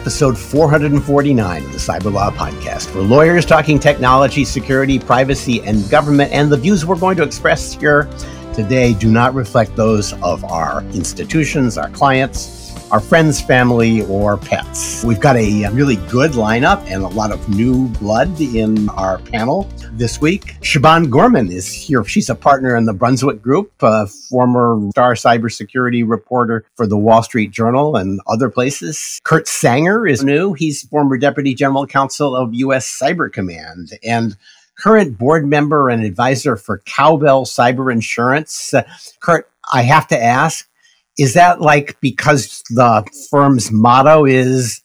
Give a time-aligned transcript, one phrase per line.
[0.00, 6.32] episode 449 of the Cyberlaw Podcast for lawyers talking technology, security, privacy, and government.
[6.32, 8.08] And the views we're going to express here
[8.54, 12.59] today do not reflect those of our institutions, our clients,
[12.90, 15.04] our friends, family, or pets.
[15.04, 19.68] We've got a really good lineup and a lot of new blood in our panel
[19.92, 20.56] this week.
[20.60, 22.04] Siobhan Gorman is here.
[22.04, 27.22] She's a partner in the Brunswick Group, a former star cybersecurity reporter for the Wall
[27.22, 29.20] Street Journal and other places.
[29.24, 30.52] Kurt Sanger is new.
[30.54, 32.98] He's former deputy general counsel of U.S.
[33.00, 34.36] Cyber Command and
[34.80, 38.74] current board member and advisor for Cowbell Cyber Insurance.
[38.74, 38.82] Uh,
[39.20, 40.66] Kurt, I have to ask,
[41.20, 44.80] is that like because the firm's motto is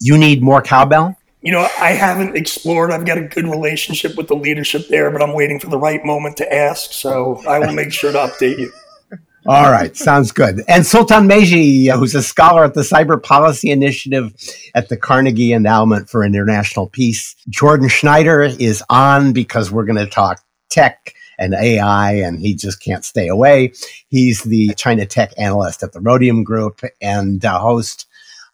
[0.00, 1.16] you need more cowbell?
[1.40, 2.92] You know, I haven't explored.
[2.92, 6.04] I've got a good relationship with the leadership there, but I'm waiting for the right
[6.04, 6.92] moment to ask.
[6.92, 8.72] So I will make sure to update you.
[9.46, 10.62] All right, sounds good.
[10.68, 14.32] And Sultan Meghji, uh, who's a scholar at the Cyber Policy Initiative
[14.76, 17.34] at the Carnegie Endowment for International Peace.
[17.48, 22.80] Jordan Schneider is on because we're going to talk tech and AI, and he just
[22.80, 23.72] can't stay away.
[24.08, 28.06] He's the China tech analyst at the Rhodium Group and uh, host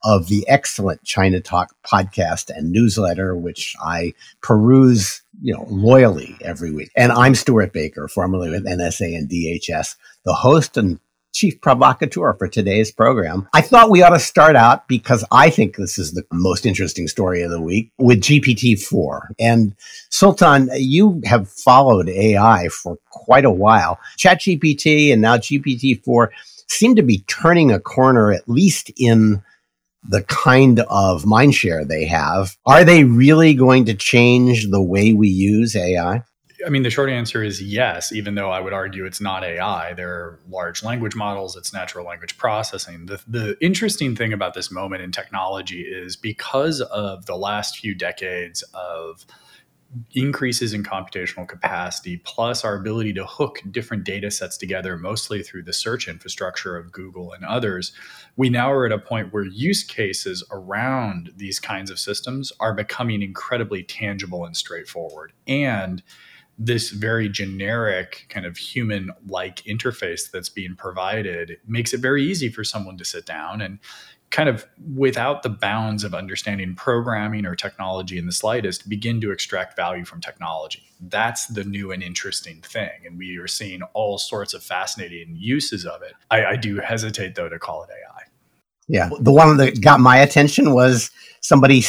[0.05, 6.91] of the excellent ChinaTalk podcast and newsletter, which I peruse, you know, loyally every week.
[6.97, 10.98] And I'm Stewart Baker, formerly with NSA and DHS, the host and
[11.39, 13.48] chief provocateur for today's program.
[13.55, 17.06] I thought we ought to start out because I think this is the most interesting
[17.06, 19.20] story of the week with GPT-4.
[19.39, 19.77] And
[20.11, 24.00] Sultan, you have followed AI for quite a while.
[24.19, 26.31] ChatGPT and now GPT-4
[26.66, 29.41] seem to be turning a corner, at least in
[30.09, 32.56] the kind of mindshare they have.
[32.66, 36.25] Are they really going to change the way we use AI?
[36.67, 39.95] I mean, the short answer is yes, even though I would argue it's not AI.
[39.95, 43.06] They're large language models, it's natural language processing.
[43.06, 47.94] The, the interesting thing about this moment in technology is because of the last few
[47.94, 49.25] decades of
[50.15, 55.62] increases in computational capacity, plus our ability to hook different data sets together, mostly through
[55.62, 57.93] the search infrastructure of Google and others,
[58.37, 62.75] we now are at a point where use cases around these kinds of systems are
[62.75, 65.33] becoming incredibly tangible and straightforward.
[65.47, 66.03] And
[66.59, 72.49] this very generic kind of human like interface that's being provided makes it very easy
[72.49, 73.79] for someone to sit down and
[74.31, 79.31] kind of without the bounds of understanding programming or technology in the slightest begin to
[79.31, 80.91] extract value from technology.
[81.01, 85.87] That's the new and interesting thing and we are seeing all sorts of fascinating uses
[85.87, 86.15] of it.
[86.31, 88.18] I, I do hesitate though to call it ai
[88.88, 91.10] yeah the one that got my attention was
[91.41, 91.82] somebody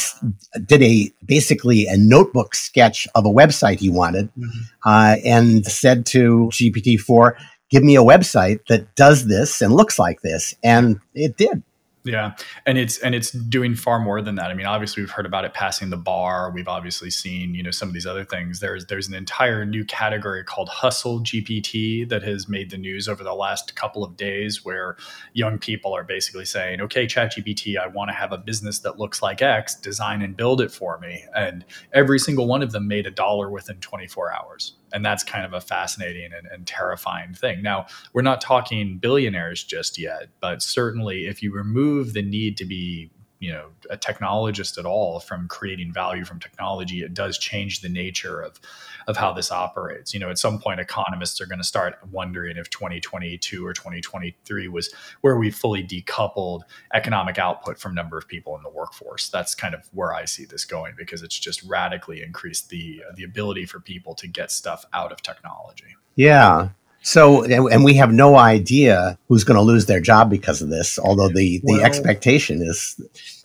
[0.66, 4.60] did a basically a notebook sketch of a website he wanted mm-hmm.
[4.84, 7.32] uh, and said to GPT-4,
[7.70, 10.54] give me a website that does this and looks like this.
[10.62, 11.62] And it did.
[12.02, 12.34] Yeah,
[12.64, 14.46] and it's and it's doing far more than that.
[14.50, 16.50] I mean, obviously we've heard about it passing the bar.
[16.50, 18.60] We've obviously seen you know some of these other things.
[18.60, 23.22] There's there's an entire new category called Hustle GPT that has made the news over
[23.22, 24.96] the last couple of days, where
[25.34, 29.20] young people are basically saying, "Okay, ChatGPT, I want to have a business that looks
[29.20, 29.74] like X.
[29.74, 33.50] Design and build it for me." And every single one of them made a dollar
[33.50, 37.62] within 24 hours and that's kind of a fascinating and, and, terrifying thing.
[37.62, 42.64] Now, we're not talking billionaires just yet, but certainly if you remove the need to
[42.64, 47.80] be you know a technologist at all from creating value from technology it does change
[47.80, 48.60] the nature of
[49.08, 50.14] of how this operates.
[50.14, 54.68] You know at some point economists are going to start wondering if 2022 or 2023
[54.68, 54.92] was
[55.22, 56.60] where we fully decoupled
[56.94, 59.28] economic output from number of people in the workforce.
[59.28, 63.24] That's kind of where i see this going because it's just radically increased the the
[63.24, 65.96] ability for people to get stuff out of technology.
[66.14, 66.70] Yeah
[67.02, 70.98] so, and we have no idea who's going to lose their job because of this.
[70.98, 73.00] Although the the well, expectation is,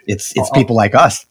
[0.07, 1.25] it's it's I'll, people like us.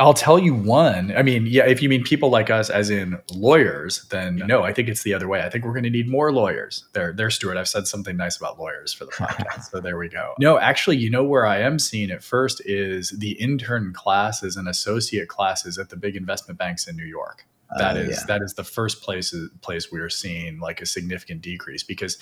[0.00, 1.12] I'll tell you one.
[1.16, 4.62] I mean, yeah, if you mean people like us, as in lawyers, then no.
[4.62, 5.42] I think it's the other way.
[5.42, 6.84] I think we're going to need more lawyers.
[6.92, 7.56] There, there, Stewart.
[7.56, 10.34] I've said something nice about lawyers for the podcast, so there we go.
[10.40, 14.68] No, actually, you know where I am seeing it first is the intern classes and
[14.68, 17.44] associate classes at the big investment banks in New York.
[17.76, 18.24] That uh, is yeah.
[18.28, 22.18] that is the first place place we are seeing like a significant decrease because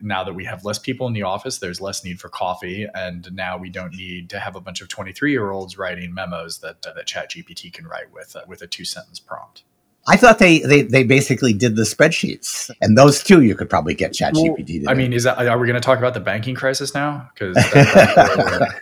[0.00, 3.32] now that we have less people in the office, there's less need for coffee, and
[3.32, 6.84] now we don't need to have a bunch of 23 year olds writing memos that
[6.86, 9.64] uh, that ChatGPT can write with uh, with a two sentence prompt.
[10.08, 13.94] I thought they, they they basically did the spreadsheets, and those two you could probably
[13.94, 14.82] get ChatGPT.
[14.84, 17.30] Well, I mean, is that are we going to talk about the banking crisis now?
[17.32, 17.56] Because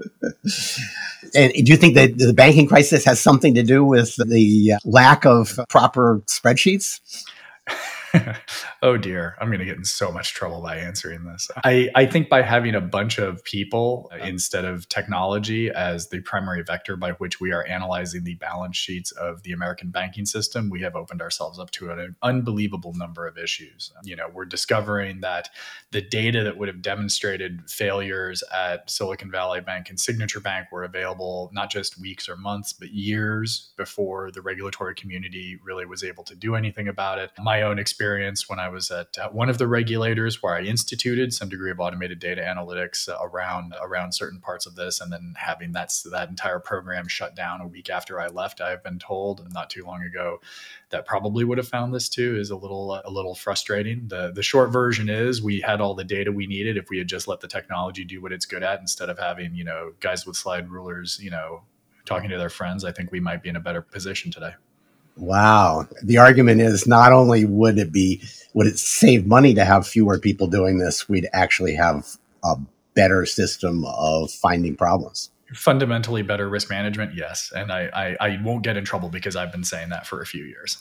[1.34, 4.78] And do you think that the banking crisis has something to do with the uh,
[4.84, 7.00] lack of proper spreadsheets?
[8.82, 11.50] oh dear, I'm going to get in so much trouble by answering this.
[11.64, 16.62] I, I think by having a bunch of people instead of technology as the primary
[16.62, 20.80] vector by which we are analyzing the balance sheets of the American banking system, we
[20.82, 23.92] have opened ourselves up to an unbelievable number of issues.
[24.04, 25.50] You know, we're discovering that
[25.90, 30.84] the data that would have demonstrated failures at Silicon Valley Bank and Signature Bank were
[30.84, 36.24] available not just weeks or months, but years before the regulatory community really was able
[36.24, 37.30] to do anything about it.
[37.38, 38.05] My own experience
[38.48, 41.80] when I was at uh, one of the regulators where I instituted some degree of
[41.80, 46.58] automated data analytics around around certain parts of this, and then having that that entire
[46.58, 48.60] program shut down a week after I left.
[48.60, 50.40] I've been told not too long ago
[50.90, 54.08] that probably would have found this too is a little a little frustrating.
[54.08, 57.08] The the short version is we had all the data we needed if we had
[57.08, 60.26] just let the technology do what it's good at instead of having you know guys
[60.26, 61.62] with slide rulers you know
[62.04, 62.84] talking to their friends.
[62.84, 64.54] I think we might be in a better position today.
[65.16, 65.88] Wow.
[66.02, 68.22] The argument is not only would it be,
[68.54, 72.06] would it save money to have fewer people doing this, we'd actually have
[72.44, 72.56] a
[72.94, 75.30] better system of finding problems.
[75.54, 77.52] Fundamentally better risk management, yes.
[77.54, 80.26] And I, I, I won't get in trouble because I've been saying that for a
[80.26, 80.78] few years.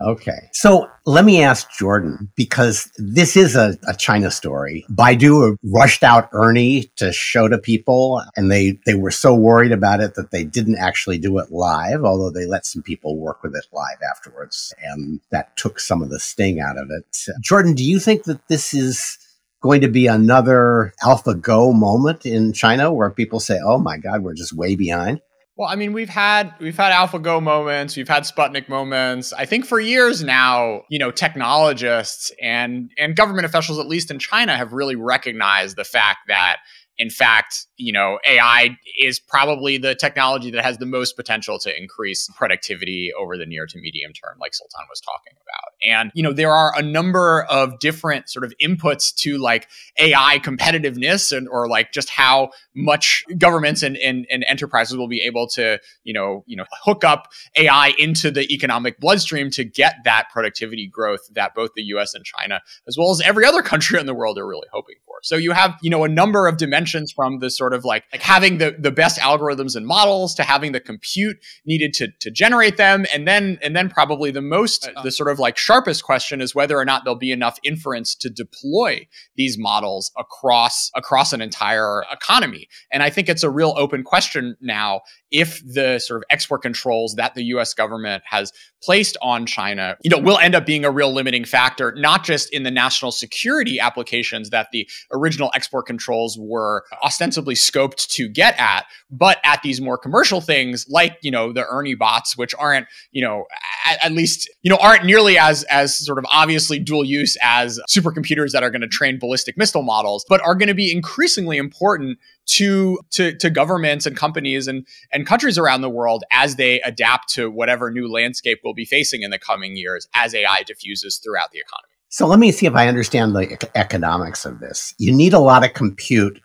[0.00, 0.48] Okay.
[0.52, 4.84] So let me ask Jordan, because this is a, a, China story.
[4.90, 10.00] Baidu rushed out Ernie to show to people, and they, they were so worried about
[10.00, 13.56] it that they didn't actually do it live, although they let some people work with
[13.56, 14.72] it live afterwards.
[14.82, 17.18] And that took some of the sting out of it.
[17.40, 19.18] Jordan, do you think that this is
[19.60, 24.34] going to be another AlphaGo moment in China where people say, oh my God, we're
[24.34, 25.20] just way behind?
[25.58, 29.32] Well, I mean, we've had we've had AlphaGo moments, we've had Sputnik moments.
[29.32, 34.20] I think for years now, you know, technologists and and government officials, at least in
[34.20, 36.58] China, have really recognized the fact that
[36.96, 41.80] in fact, you know, AI is probably the technology that has the most potential to
[41.80, 45.72] increase productivity over the near to medium term, like Sultan was talking about.
[45.88, 50.40] And, you know, there are a number of different sort of inputs to like AI
[50.40, 55.46] competitiveness and or like just how much governments and, and, and enterprises will be able
[55.50, 60.28] to, you know, you know, hook up AI into the economic bloodstream to get that
[60.32, 64.06] productivity growth that both the US and China, as well as every other country in
[64.06, 65.18] the world, are really hoping for.
[65.22, 68.22] So you have, you know, a number of dimensions from the sort of like, like
[68.22, 71.36] having the, the best algorithms and models to having the compute
[71.66, 73.06] needed to, to generate them.
[73.12, 76.78] And then, and then probably the most, the sort of like sharpest question is whether
[76.78, 79.06] or not there'll be enough inference to deploy
[79.36, 82.68] these models across, across an entire economy.
[82.92, 87.14] And I think it's a real open question now if the sort of export controls
[87.16, 90.90] that the US government has placed on China, you know, will end up being a
[90.90, 96.38] real limiting factor, not just in the national security applications that the original export controls
[96.38, 101.52] were ostensibly scoped to get at, but at these more commercial things like, you know,
[101.52, 103.44] the Ernie bots, which aren't, you know,
[103.86, 107.80] at, at least, you know, aren't nearly as as sort of obviously dual use as
[107.88, 111.56] supercomputers that are going to train ballistic missile models, but are going to be increasingly
[111.56, 116.80] important to, to to governments and companies and and countries around the world as they
[116.80, 121.18] adapt to whatever new landscape we'll be facing in the coming years as AI diffuses
[121.18, 121.92] throughout the economy.
[122.10, 124.94] So let me see if I understand the economics of this.
[124.98, 126.40] You need a lot of compute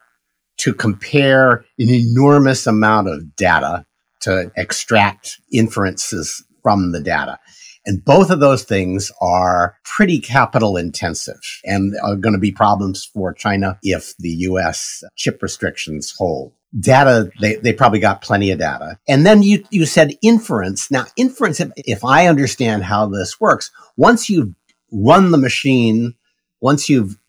[0.63, 3.86] to compare an enormous amount of data
[4.21, 7.38] to extract inferences from the data.
[7.86, 13.03] And both of those things are pretty capital intensive and are going to be problems
[13.03, 16.53] for China if the US chip restrictions hold.
[16.79, 18.98] Data, they, they probably got plenty of data.
[19.05, 20.89] And then you, you said inference.
[20.89, 24.55] Now, inference, if, if I understand how this works, once you've
[24.93, 26.15] run the machine,
[26.62, 27.20] once you've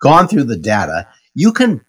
[0.00, 1.84] gone through the data, you can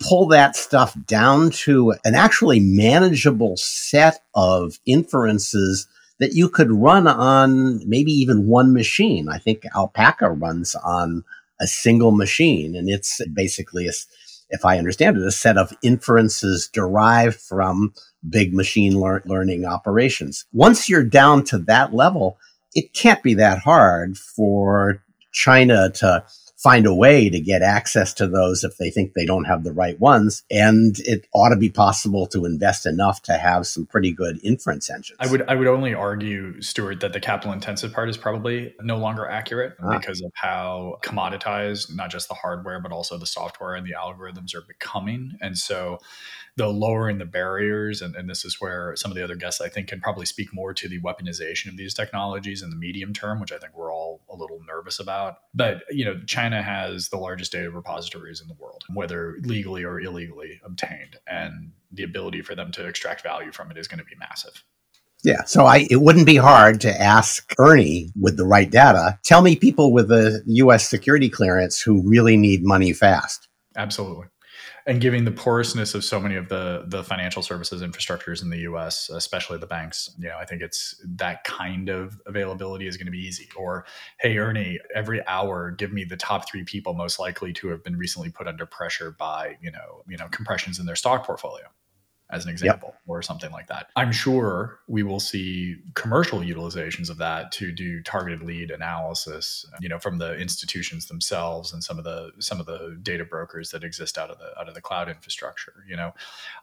[0.00, 5.88] pull that stuff down to an actually manageable set of inferences
[6.20, 9.28] that you could run on maybe even one machine.
[9.28, 11.24] I think Alpaca runs on
[11.60, 13.92] a single machine, and it's basically, a,
[14.50, 17.92] if I understand it, a set of inferences derived from
[18.28, 20.44] big machine lear- learning operations.
[20.52, 22.38] Once you're down to that level,
[22.74, 25.02] it can't be that hard for
[25.32, 26.24] China to
[26.58, 29.72] find a way to get access to those if they think they don't have the
[29.72, 30.42] right ones.
[30.50, 34.90] And it ought to be possible to invest enough to have some pretty good inference
[34.90, 35.16] engines.
[35.20, 38.96] I would I would only argue, Stewart, that the capital intensive part is probably no
[38.96, 39.96] longer accurate ah.
[39.96, 44.54] because of how commoditized not just the hardware but also the software and the algorithms
[44.54, 45.38] are becoming.
[45.40, 45.98] And so
[46.58, 49.68] the lowering the barriers, and, and this is where some of the other guests I
[49.68, 53.40] think can probably speak more to the weaponization of these technologies in the medium term,
[53.40, 55.36] which I think we're all a little nervous about.
[55.54, 60.00] But you know, China has the largest data repositories in the world, whether legally or
[60.00, 64.04] illegally obtained, and the ability for them to extract value from it is going to
[64.04, 64.64] be massive.
[65.24, 65.44] Yeah.
[65.44, 69.18] So I, it wouldn't be hard to ask Ernie with the right data.
[69.24, 70.88] Tell me people with a U.S.
[70.88, 73.48] security clearance who really need money fast.
[73.76, 74.26] Absolutely
[74.88, 78.60] and giving the porousness of so many of the the financial services infrastructures in the
[78.60, 83.06] US, especially the banks, you know, I think it's that kind of availability is going
[83.06, 83.48] to be easy.
[83.54, 83.84] Or,
[84.18, 87.96] hey, Ernie, every hour, give me the top three people most likely to have been
[87.96, 91.66] recently put under pressure by, you know, you know, compressions in their stock portfolio
[92.30, 93.00] as an example, yep.
[93.06, 93.88] or something like that.
[93.96, 99.88] I'm sure we will see commercial utilizations of that to do targeted lead analysis, you
[99.88, 103.82] know, from the institutions themselves and some of the some of the data brokers that
[103.82, 105.84] exist out of the out of the cloud infrastructure.
[105.88, 106.12] You know,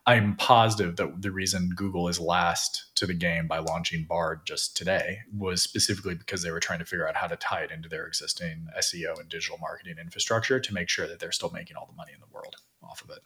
[0.05, 4.77] I'm positive that the reason Google is last to the game by launching Bard just
[4.77, 7.89] today was specifically because they were trying to figure out how to tie it into
[7.89, 11.87] their existing SEO and digital marketing infrastructure to make sure that they're still making all
[11.87, 13.23] the money in the world off of it.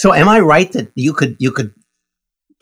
[0.00, 1.74] So am I right that you could you could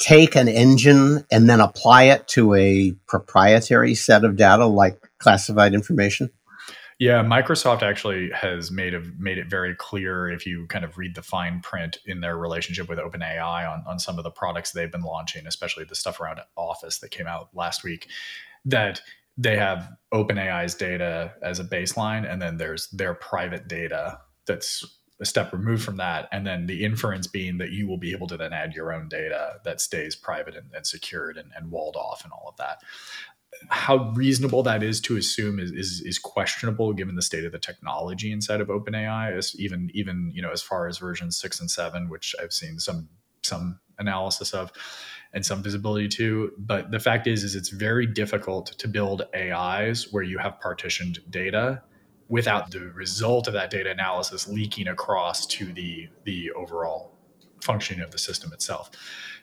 [0.00, 5.72] take an engine and then apply it to a proprietary set of data like classified
[5.72, 6.30] information?
[6.98, 11.14] Yeah, Microsoft actually has made a, made it very clear if you kind of read
[11.14, 14.90] the fine print in their relationship with OpenAI on, on some of the products they've
[14.90, 18.08] been launching, especially the stuff around Office that came out last week,
[18.64, 19.00] that
[19.36, 25.24] they have OpenAI's data as a baseline, and then there's their private data that's a
[25.24, 28.36] step removed from that and then the inference being that you will be able to
[28.36, 32.22] then add your own data that stays private and, and secured and, and, walled off
[32.22, 32.80] and all of that
[33.68, 37.58] how reasonable that is to assume is, is, is questionable given the state of the
[37.58, 39.36] technology inside of OpenAI.
[39.36, 42.78] Is even even you know as far as version six and seven, which I've seen
[42.78, 43.08] some
[43.42, 44.72] some analysis of
[45.32, 46.52] and some visibility to.
[46.58, 51.18] But the fact is, is it's very difficult to build AIs where you have partitioned
[51.30, 51.82] data
[52.28, 57.12] without the result of that data analysis leaking across to the the overall
[57.62, 58.90] functioning of the system itself.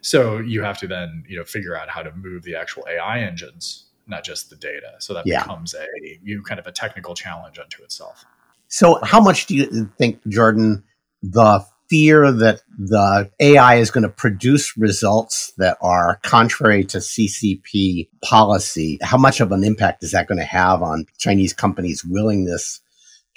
[0.01, 3.20] So you have to then you know figure out how to move the actual AI
[3.20, 4.94] engines, not just the data.
[5.00, 5.42] So that yeah.
[5.42, 5.86] becomes a
[6.24, 8.25] you kind of a technical challenge unto itself.
[8.68, 10.84] So how much do you think, Jordan,
[11.22, 11.65] the
[11.96, 19.00] fear that the AI is going to produce results that are contrary to CCP policy.
[19.02, 22.82] How much of an impact is that going to have on Chinese companies' willingness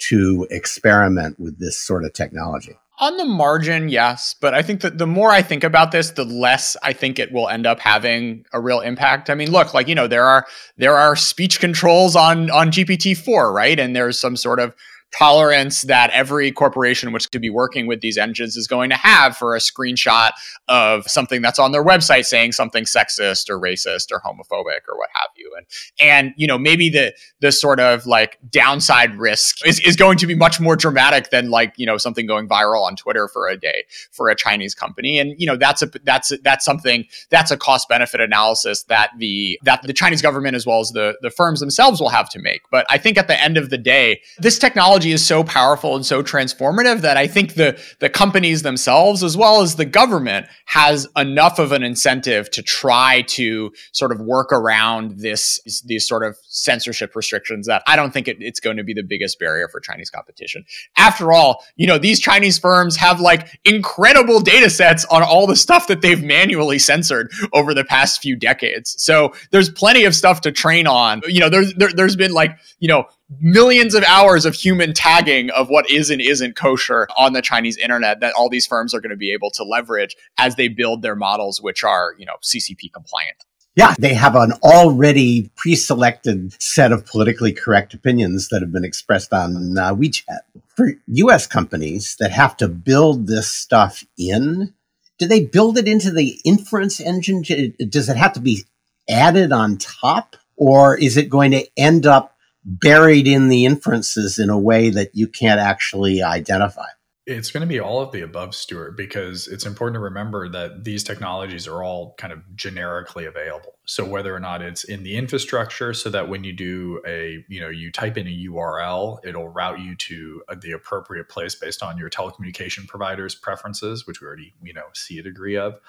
[0.09, 2.75] to experiment with this sort of technology?
[2.99, 4.35] On the margin, yes.
[4.41, 7.31] But I think that the more I think about this, the less I think it
[7.31, 9.29] will end up having a real impact.
[9.29, 13.53] I mean, look, like, you know, there are there are speech controls on on GPT-4,
[13.53, 13.79] right?
[13.79, 14.75] And there's some sort of
[15.17, 19.35] tolerance that every corporation which could be working with these engines is going to have
[19.35, 20.31] for a screenshot
[20.67, 25.09] of something that's on their website saying something sexist or racist or homophobic or what
[25.15, 25.51] have you.
[25.57, 25.65] And
[25.99, 30.27] and you know maybe the the sort of like downside risk is, is going to
[30.27, 33.57] be much more dramatic than like you know something going viral on twitter for a
[33.57, 35.17] day for a chinese company.
[35.17, 39.59] And you know that's a that's that's something that's a cost benefit analysis that the
[39.63, 42.61] that the chinese government as well as the the firms themselves will have to make.
[42.69, 45.95] But i think at the end of the day this technology technology is so powerful
[45.95, 50.47] and so transformative that I think the the companies themselves as well as the government
[50.65, 56.23] has enough of an incentive to try to sort of work around this these sort
[56.23, 59.67] of censorship restrictions that I don't think it, it's going to be the biggest barrier
[59.69, 60.65] for Chinese competition.
[60.97, 65.55] After all, you know, these Chinese firms have like incredible data sets on all the
[65.55, 68.95] stuff that they've manually censored over the past few decades.
[69.01, 71.21] So there's plenty of stuff to train on.
[71.25, 73.05] You know, there's there, there's been like, you know,
[73.39, 77.77] millions of hours of human tagging of what is and isn't kosher on the Chinese
[77.77, 81.01] internet that all these firms are going to be able to leverage as they build
[81.01, 83.37] their models, which are, you know, CCP compliant.
[83.75, 89.31] Yeah, they have an already pre-selected set of politically correct opinions that have been expressed
[89.31, 90.39] on uh, WeChat.
[90.75, 94.73] For US companies that have to build this stuff in,
[95.17, 97.43] do they build it into the inference engine?
[97.89, 98.63] Does it have to be
[99.09, 100.35] added on top?
[100.57, 105.11] Or is it going to end up buried in the inferences in a way that
[105.13, 106.87] you can't actually identify.
[107.25, 110.83] It's going to be all of the above, Stewart, because it's important to remember that
[110.83, 113.75] these technologies are all kind of generically available.
[113.85, 117.61] So whether or not it's in the infrastructure, so that when you do a, you
[117.61, 121.83] know, you type in a URL, it'll route you to uh, the appropriate place based
[121.83, 125.79] on your telecommunication provider's preferences, which we already, you know, see a degree of,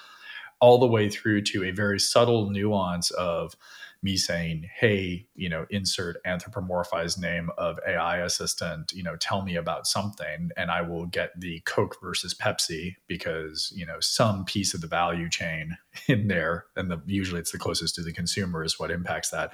[0.59, 3.55] all the way through to a very subtle nuance of,
[4.03, 9.55] me saying, hey, you know, insert anthropomorphized name of AI assistant, you know, tell me
[9.55, 14.73] about something, and I will get the Coke versus Pepsi because, you know, some piece
[14.73, 15.77] of the value chain
[16.07, 19.53] in there, and the, usually it's the closest to the consumer is what impacts that,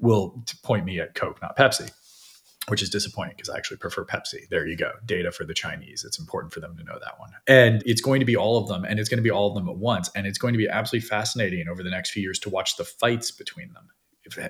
[0.00, 1.90] will point me at Coke, not Pepsi.
[2.68, 4.48] Which is disappointing because I actually prefer Pepsi.
[4.50, 4.92] There you go.
[5.04, 6.04] Data for the Chinese.
[6.04, 7.30] It's important for them to know that one.
[7.46, 9.54] And it's going to be all of them, and it's going to be all of
[9.54, 10.10] them at once.
[10.14, 12.84] And it's going to be absolutely fascinating over the next few years to watch the
[12.84, 13.88] fights between them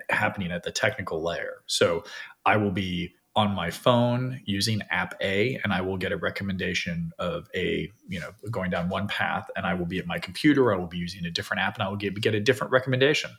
[0.09, 1.63] happening at the technical layer.
[1.67, 2.05] So
[2.47, 7.11] I will be on my phone using app A and I will get a recommendation
[7.19, 10.73] of a, you know, going down one path and I will be at my computer,
[10.73, 13.31] I will be using a different app and I will get, get a different recommendation.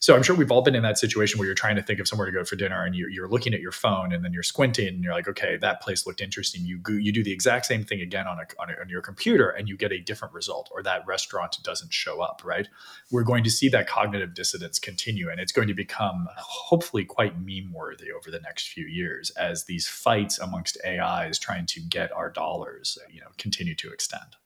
[0.00, 2.08] So I'm sure we've all been in that situation where you're trying to think of
[2.08, 4.42] somewhere to go for dinner and you're, you're looking at your phone and then you're
[4.42, 6.64] squinting and you're like, okay, that place looked interesting.
[6.64, 9.02] You go, you do the exact same thing again on, a, on, a, on your
[9.02, 12.66] computer and you get a different result or that restaurant doesn't show up, right?
[13.10, 17.34] We're going to see that cognitive dissonance continue and it's going to become hopefully quite
[17.38, 22.10] meme worthy over the next few years as these fights amongst AIs trying to get
[22.12, 24.36] our dollars, you know, continue to extend.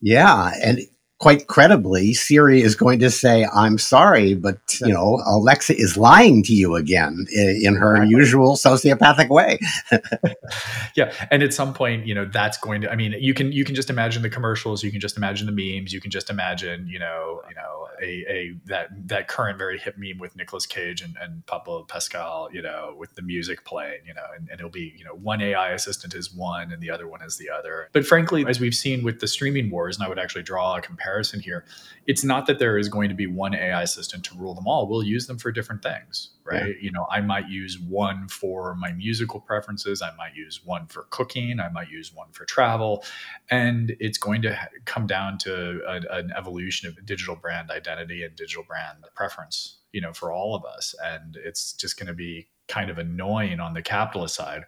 [0.00, 0.80] Yeah, and
[1.24, 6.42] quite credibly, Siri is going to say, I'm sorry, but you know, Alexa is lying
[6.42, 8.14] to you again in, her exactly.
[8.14, 9.58] usual sociopathic way.
[10.96, 11.14] yeah.
[11.30, 13.74] And at some point, you know, that's going to I mean, you can you can
[13.74, 16.98] just imagine the commercials, you can just imagine the memes, you can just imagine, you
[16.98, 21.16] know, you know, a, a that that current very hip meme with Nicolas Cage and,
[21.22, 24.92] and Pablo Pascal, you know, with the music playing, you know, and, and it'll be,
[24.94, 27.88] you know, one AI assistant is one and the other one is the other.
[27.94, 30.82] But frankly, as we've seen with the streaming wars, and I would actually draw a
[30.82, 31.64] comparison comparison here.
[32.06, 34.88] It's not that there is going to be one AI assistant to rule them all.
[34.88, 36.66] We'll use them for different things, right?
[36.66, 36.74] Yeah.
[36.80, 40.02] You know, I might use one for my musical preferences.
[40.02, 41.60] I might use one for cooking.
[41.60, 43.04] I might use one for travel.
[43.50, 48.34] And it's going to come down to a, an evolution of digital brand identity and
[48.34, 50.94] digital brand preference, you know, for all of us.
[51.02, 54.64] And it's just going to be kind of annoying on the capitalist side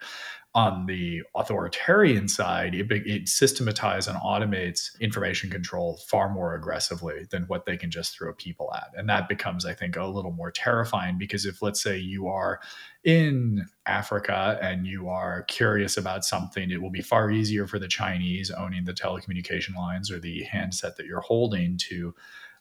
[0.57, 7.43] on the authoritarian side, it, it systematizes and automates information control far more aggressively than
[7.43, 8.89] what they can just throw people at.
[8.97, 12.59] And that becomes, I think, a little more terrifying because if, let's say, you are
[13.05, 17.87] in Africa and you are curious about something, it will be far easier for the
[17.87, 22.15] Chinese owning the telecommunication lines or the handset that you're holding to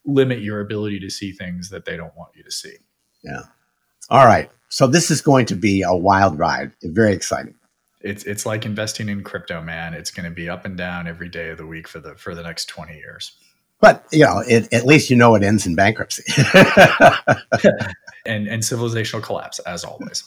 [0.04, 2.76] limit your ability to see things that they don't want you to see.
[3.24, 3.44] Yeah.
[4.10, 4.52] All right.
[4.68, 6.74] So this is going to be a wild ride.
[6.84, 7.56] Very exciting
[8.06, 9.94] it's it's like investing in crypto, man.
[9.94, 12.36] It's going to be up and down every day of the week for the for
[12.36, 13.36] the next twenty years.
[13.82, 16.24] But you know, it, at least you know it ends in bankruptcy
[18.26, 20.24] and and civilizational collapse, as always.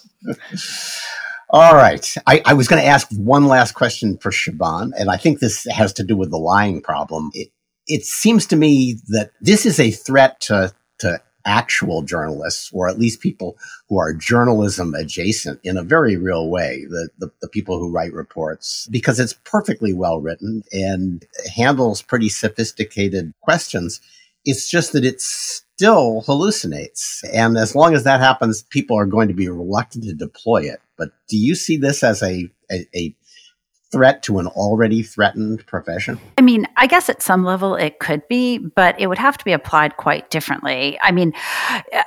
[1.50, 2.14] All right.
[2.26, 5.66] I, I was going to ask one last question for Siobhan, and I think this
[5.70, 7.30] has to do with the lying problem.
[7.32, 7.48] It,
[7.86, 12.98] it seems to me that this is a threat to, to actual journalists, or at
[12.98, 13.56] least people
[13.88, 18.12] who are journalism adjacent in a very real way, the, the, the, people who write
[18.12, 24.00] reports, because it's perfectly well written and handles pretty sophisticated questions.
[24.44, 27.24] It's just that it still hallucinates.
[27.32, 30.80] And as long as that happens, people are going to be reluctant to deploy it.
[30.98, 33.14] But do you see this as a, a, a
[33.90, 36.18] threat to an already threatened profession?
[36.36, 39.44] I mean, I guess at some level it could be, but it would have to
[39.44, 40.98] be applied quite differently.
[41.02, 41.32] I mean,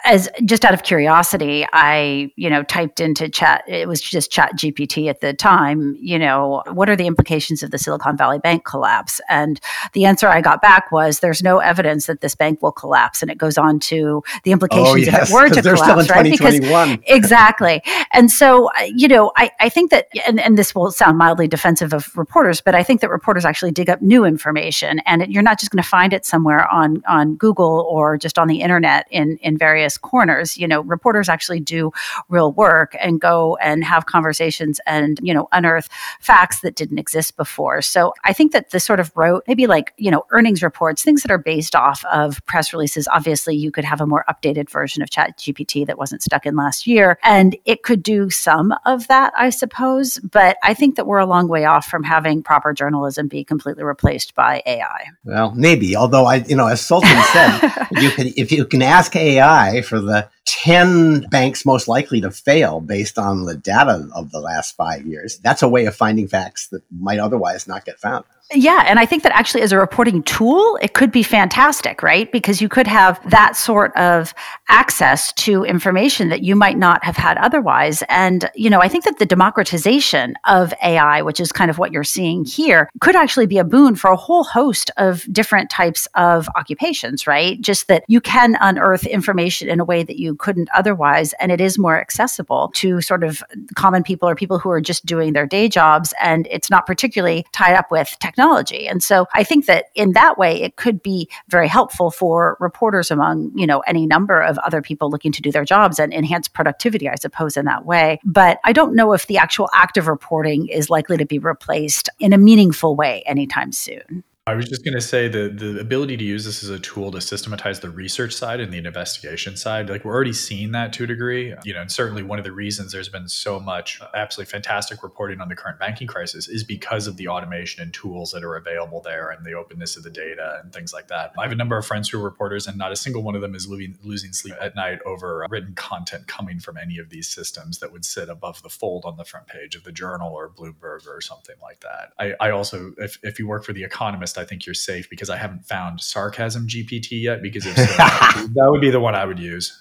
[0.05, 5.09] as just out of curiosity, I, you know, typed into chat, it was just ChatGPT
[5.09, 9.19] at the time, you know, what are the implications of the Silicon Valley Bank collapse?
[9.27, 9.59] And
[9.93, 13.23] the answer I got back was there's no evidence that this bank will collapse.
[13.23, 16.09] And it goes on to the oh, implications oh, yes, if it were to collapse,
[16.09, 16.31] right?
[16.31, 16.59] Because
[17.07, 17.81] exactly.
[18.13, 21.47] And so, uh, you know, I, I think that, and, and this will sound mildly
[21.47, 25.29] defensive of reporters, but I think that reporters actually dig up new information, and it,
[25.29, 28.61] you're not just going to find it somewhere on on Google or just on the
[28.61, 30.57] internet in in various corners.
[30.57, 31.91] You know, reporters actually do
[32.29, 35.87] real work and go and have conversations and you know unearth
[36.19, 37.81] facts that didn't exist before.
[37.81, 41.21] So I think that the sort of wrote maybe like you know earnings reports, things
[41.21, 43.07] that are based off of press releases.
[43.07, 46.87] Obviously, you could have a more updated version of ChatGPT that wasn't stuck in last
[46.87, 50.19] year, and it could do some of that, I suppose.
[50.19, 53.43] But I think that we're a long way way off from having proper journalism be
[53.43, 55.05] completely replaced by AI.
[55.23, 55.95] Well, maybe.
[55.95, 59.99] Although I, you know, as Sultan said, you can if you can ask AI for
[59.99, 65.05] the ten banks most likely to fail based on the data of the last five
[65.05, 68.25] years, that's a way of finding facts that might otherwise not get found.
[68.53, 68.83] Yeah.
[68.85, 72.29] And I think that actually, as a reporting tool, it could be fantastic, right?
[72.31, 74.33] Because you could have that sort of
[74.67, 78.03] access to information that you might not have had otherwise.
[78.09, 81.93] And, you know, I think that the democratization of AI, which is kind of what
[81.93, 86.07] you're seeing here, could actually be a boon for a whole host of different types
[86.15, 87.61] of occupations, right?
[87.61, 91.33] Just that you can unearth information in a way that you you couldn't otherwise.
[91.39, 93.43] And it is more accessible to sort of
[93.75, 96.13] common people or people who are just doing their day jobs.
[96.21, 98.87] And it's not particularly tied up with technology.
[98.87, 103.11] And so I think that in that way, it could be very helpful for reporters
[103.11, 106.47] among, you know, any number of other people looking to do their jobs and enhance
[106.47, 108.19] productivity, I suppose, in that way.
[108.23, 112.09] But I don't know if the actual act of reporting is likely to be replaced
[112.19, 114.23] in a meaningful way anytime soon.
[114.51, 117.09] I was just going to say the the ability to use this as a tool
[117.11, 119.89] to systematize the research side and the investigation side.
[119.89, 122.51] Like we're already seeing that to a degree, you know, and certainly one of the
[122.51, 127.07] reasons there's been so much absolutely fantastic reporting on the current banking crisis is because
[127.07, 130.59] of the automation and tools that are available there and the openness of the data
[130.61, 131.31] and things like that.
[131.37, 133.41] I have a number of friends who are reporters, and not a single one of
[133.41, 137.09] them is losing, losing sleep at night over uh, written content coming from any of
[137.09, 140.33] these systems that would sit above the fold on the front page of the Journal
[140.33, 142.11] or Bloomberg or something like that.
[142.19, 145.29] I, I also, if if you work for the Economist I think you're safe because
[145.29, 147.41] I haven't found sarcasm GPT yet.
[147.41, 149.79] Because if so, that would be the one I would use.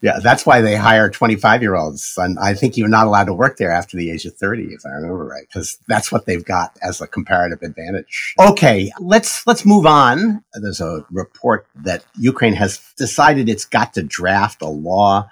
[0.00, 2.14] Yeah, that's why they hire 25 year olds.
[2.18, 4.84] And I think you're not allowed to work there after the age of 30, if
[4.84, 8.34] I remember right, because that's what they've got as a comparative advantage.
[8.38, 10.44] Okay, let's let's move on.
[10.60, 15.28] There's a report that Ukraine has decided it's got to draft a law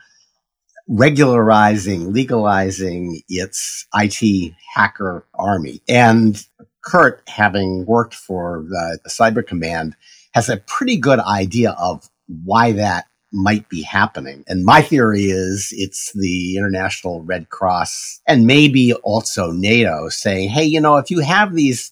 [0.89, 5.81] regularizing, legalizing its IT hacker army.
[5.89, 6.45] And
[6.85, 9.97] Kurt, having worked for the, Cyber Command,
[10.35, 14.45] has a pretty good idea of why that might be happening.
[14.47, 20.64] And my theory is it's the International Red Cross and maybe also NATO saying, hey,
[20.64, 21.90] you know, if you have these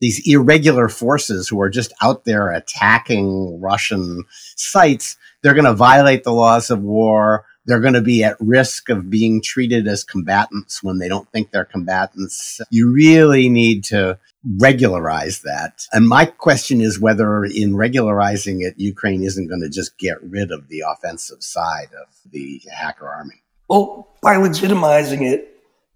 [0.00, 4.24] these irregular forces who are just out there attacking Russian
[4.56, 7.46] sites, they're going to violate the laws of war.
[7.64, 11.50] They're going to be at risk of being treated as combatants when they don't think
[11.50, 12.60] they're combatants.
[12.70, 14.18] You really need to
[14.58, 15.86] regularize that.
[15.92, 20.50] And my question is whether in regularizing it, Ukraine isn't going to just get rid
[20.50, 23.42] of the offensive side of the hacker army.
[23.68, 25.48] Well, by legitimizing it,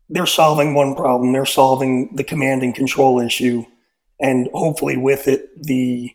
[0.08, 1.32] they're solving one problem.
[1.32, 3.64] They're solving the command and control issue.
[4.20, 6.14] And hopefully, with it, the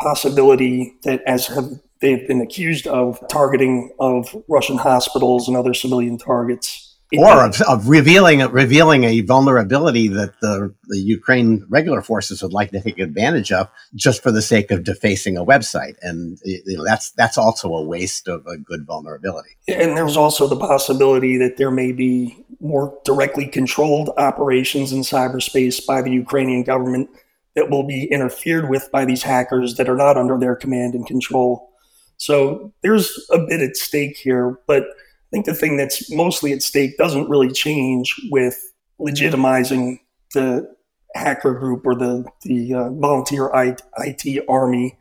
[0.00, 6.18] possibility that, as have they've been accused of targeting of Russian hospitals and other civilian
[6.18, 12.52] targets, or of, of, revealing revealing a vulnerability that the, the Ukraine regular forces would
[12.52, 16.76] like to take advantage of just for the sake of defacing a website, and you
[16.76, 19.50] know, that's that's also a waste of a good vulnerability.
[19.68, 25.84] And there's also the possibility that there may be more directly controlled operations in cyberspace
[25.84, 27.10] by the Ukrainian government
[27.54, 31.06] that will be interfered with by these hackers that are not under their command and
[31.06, 31.71] control.
[32.16, 36.62] So there's a bit at stake here, but I think the thing that's mostly at
[36.62, 39.98] stake doesn't really change with legitimizing
[40.34, 40.72] the
[41.14, 44.98] hacker group or the the uh, volunteer IT army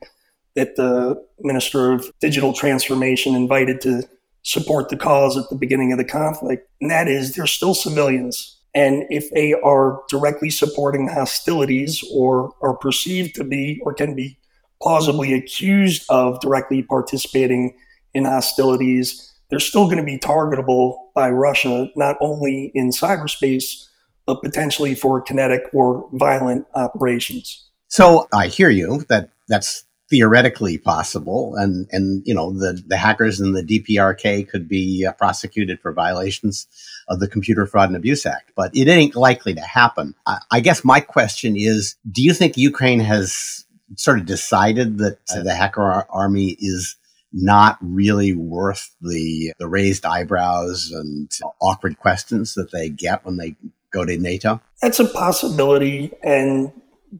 [0.55, 4.03] that the Minister of Digital Transformation invited to
[4.43, 6.67] support the cause at the beginning of the conflict.
[6.81, 8.57] And that is, they're still civilians.
[8.73, 14.37] And if they are directly supporting hostilities or are perceived to be or can be
[14.81, 17.77] plausibly accused of directly participating
[18.13, 23.87] in hostilities, they're still going to be targetable by Russia, not only in cyberspace,
[24.25, 27.69] but potentially for kinetic or violent operations.
[27.87, 33.39] So I hear you that that's theoretically possible, and and you know the the hackers
[33.39, 36.67] in the DPRK could be uh, prosecuted for violations
[37.09, 40.15] of the Computer Fraud and Abuse Act, but it ain't likely to happen.
[40.25, 45.19] I, I guess my question is: Do you think Ukraine has sort of decided that
[45.33, 46.95] uh, the hacker ar- army is
[47.33, 53.55] not really worth the the raised eyebrows and awkward questions that they get when they
[53.91, 54.61] go to NATO?
[54.81, 56.71] That's a possibility, and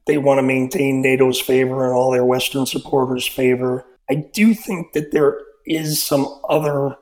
[0.07, 3.85] they want to maintain NATO's favor and all their Western supporters' favor.
[4.09, 6.97] I do think that there is some other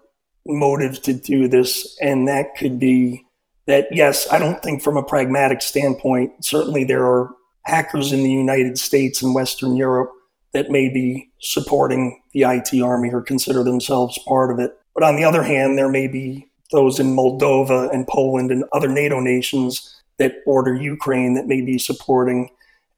[0.45, 3.25] motive to do this, and that could be
[3.67, 7.31] that yes, I don't think from a pragmatic standpoint, certainly there are
[7.69, 10.11] hackers in the United States and Western Europe
[10.53, 14.71] that may be supporting the IT army or consider themselves part of it.
[14.93, 18.87] But on the other hand, there may be those in Moldova and Poland and other
[18.87, 22.49] NATO nations that border Ukraine that may be supporting,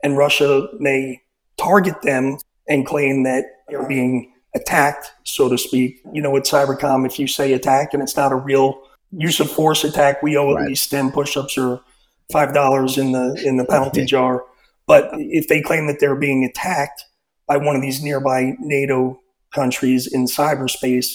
[0.04, 1.22] and Russia may
[1.58, 6.02] target them and claim that they're being attacked, so to speak.
[6.12, 8.82] You know, with Cybercom, if you say attack and it's not a real
[9.12, 11.82] use of force attack, we owe at least 10 push-ups or
[12.32, 14.44] five dollars in the in the penalty jar.
[14.92, 17.06] But if they claim that they're being attacked,
[17.48, 19.22] by one of these nearby NATO
[19.54, 21.08] countries in cyberspace,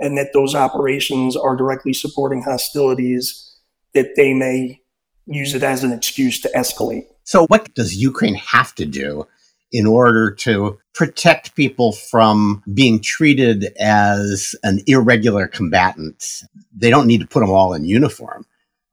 [0.00, 3.56] and that those operations are directly supporting hostilities,
[3.94, 4.80] that they may
[5.26, 7.04] use it as an excuse to escalate.
[7.22, 9.28] So, what does Ukraine have to do
[9.72, 16.42] in order to protect people from being treated as an irregular combatant.
[16.76, 18.44] They don't need to put them all in uniform.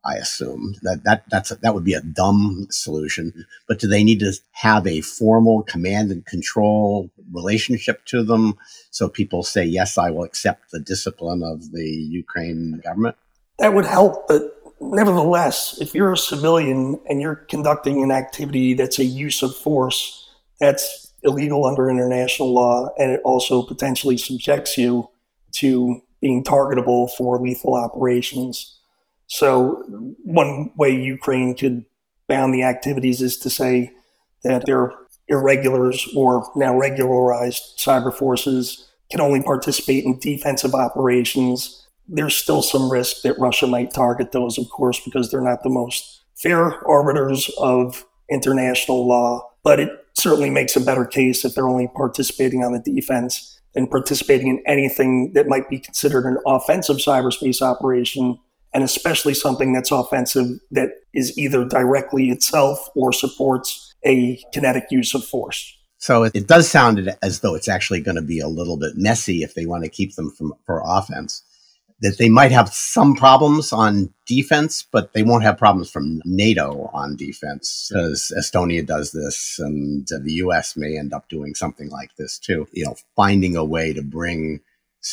[0.07, 3.45] I assume that that that's a, that would be a dumb solution.
[3.67, 8.57] But do they need to have a formal command and control relationship to them
[8.89, 13.17] so people say yes, I will accept the discipline of the Ukraine government?
[13.59, 18.99] That would help, but nevertheless, if you're a civilian and you're conducting an activity that's
[18.99, 25.09] a use of force, that's illegal under international law, and it also potentially subjects you
[25.53, 28.76] to being targetable for lethal operations.
[29.27, 29.83] So,
[30.23, 31.85] one way Ukraine could
[32.27, 33.91] bound the activities is to say
[34.43, 34.93] that their
[35.27, 41.87] irregulars or now regularized cyber forces can only participate in defensive operations.
[42.07, 45.69] There's still some risk that Russia might target those, of course, because they're not the
[45.69, 49.49] most fair arbiters of international law.
[49.63, 53.87] But it certainly makes a better case if they're only participating on the defense than
[53.87, 58.39] participating in anything that might be considered an offensive cyberspace operation
[58.73, 65.13] and especially something that's offensive that is either directly itself or supports a kinetic use
[65.13, 65.77] of force.
[65.97, 69.41] So it does sound as though it's actually going to be a little bit messy
[69.41, 71.43] if they want to keep them from for offense.
[72.01, 76.91] That they might have some problems on defense, but they won't have problems from NATO
[76.93, 80.77] on defense because Estonia does this, and the U.S.
[80.77, 82.67] may end up doing something like this too.
[82.71, 84.59] You know, finding a way to bring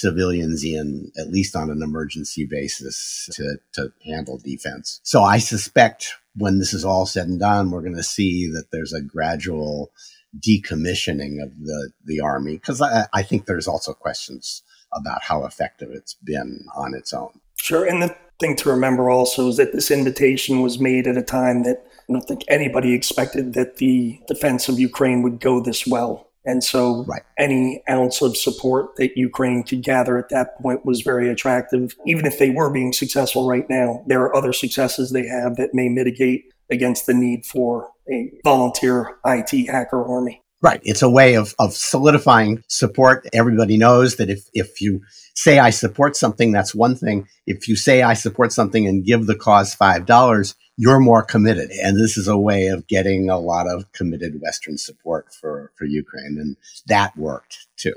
[0.00, 5.00] civilians in, at least on an emergency basis, to, to handle defense.
[5.02, 8.66] So I suspect when this is all said and done, we're going to see that
[8.72, 9.92] there's a gradual
[10.38, 15.90] decommissioning of the, the army because I, I think there's also questions about how effective
[15.92, 17.40] it's been on its own.
[17.56, 17.84] Sure.
[17.84, 21.62] And the thing to remember also is that this invitation was made at a time
[21.64, 26.28] that I don't think anybody expected that the defense of Ukraine would go this well.
[26.44, 27.22] And so right.
[27.38, 31.94] any ounce of support that Ukraine could gather at that point was very attractive.
[32.06, 35.70] Even if they were being successful right now, there are other successes they have that
[35.72, 40.42] may mitigate against the need for a volunteer IT hacker army.
[40.60, 40.80] Right.
[40.82, 43.26] It's a way of, of solidifying support.
[43.34, 45.02] Everybody knows that if, if you
[45.34, 47.28] say I support something, that's one thing.
[47.46, 51.70] If you say I support something and give the cause $5, you're more committed.
[51.70, 55.84] And this is a way of getting a lot of committed Western support for, for
[55.84, 56.36] Ukraine.
[56.40, 56.56] And
[56.86, 57.94] that worked too.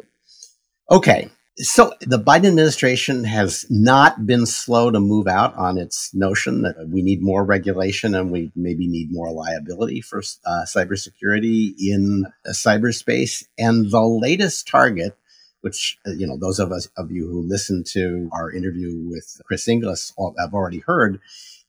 [0.92, 1.30] Okay.
[1.60, 6.88] So the Biden administration has not been slow to move out on its notion that
[6.88, 13.44] we need more regulation and we maybe need more liability for uh, cybersecurity in cyberspace.
[13.58, 15.18] And the latest target,
[15.62, 19.42] which uh, you know those of us of you who listened to our interview with
[19.44, 21.20] Chris Inglis have already heard,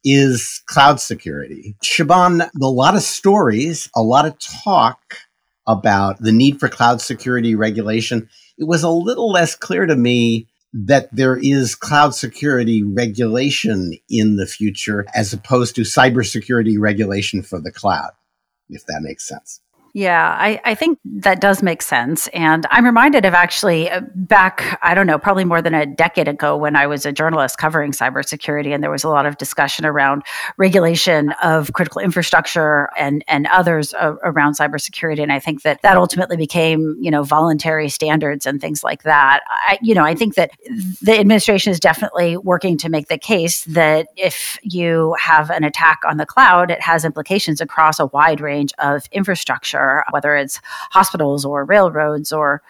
[0.05, 1.77] is cloud security.
[1.83, 5.01] Siobhan, a lot of stories, a lot of talk
[5.67, 8.29] about the need for cloud security regulation.
[8.57, 14.37] It was a little less clear to me that there is cloud security regulation in
[14.37, 18.11] the future as opposed to cybersecurity regulation for the cloud,
[18.69, 19.61] if that makes sense.
[19.95, 22.29] Yeah, I, I think that does make sense.
[22.29, 26.29] And I'm reminded of actually uh, back, I don't know, probably more than a decade
[26.29, 29.87] ago when I was a journalist covering cybersecurity, and there was a lot of discussion
[29.87, 30.23] around
[30.59, 35.23] regulation of critical infrastructure and, and others uh, around cybersecurity.
[35.23, 39.41] And I think that that ultimately became, you know, voluntary standards and things like that.
[39.49, 40.51] I, you know, I think that
[41.01, 46.01] the administration is definitely working to make the case that if you have an attack
[46.07, 49.78] on the cloud, it has implications across a wide range of infrastructure
[50.11, 50.61] whether it's
[50.91, 52.63] hospitals or railroads or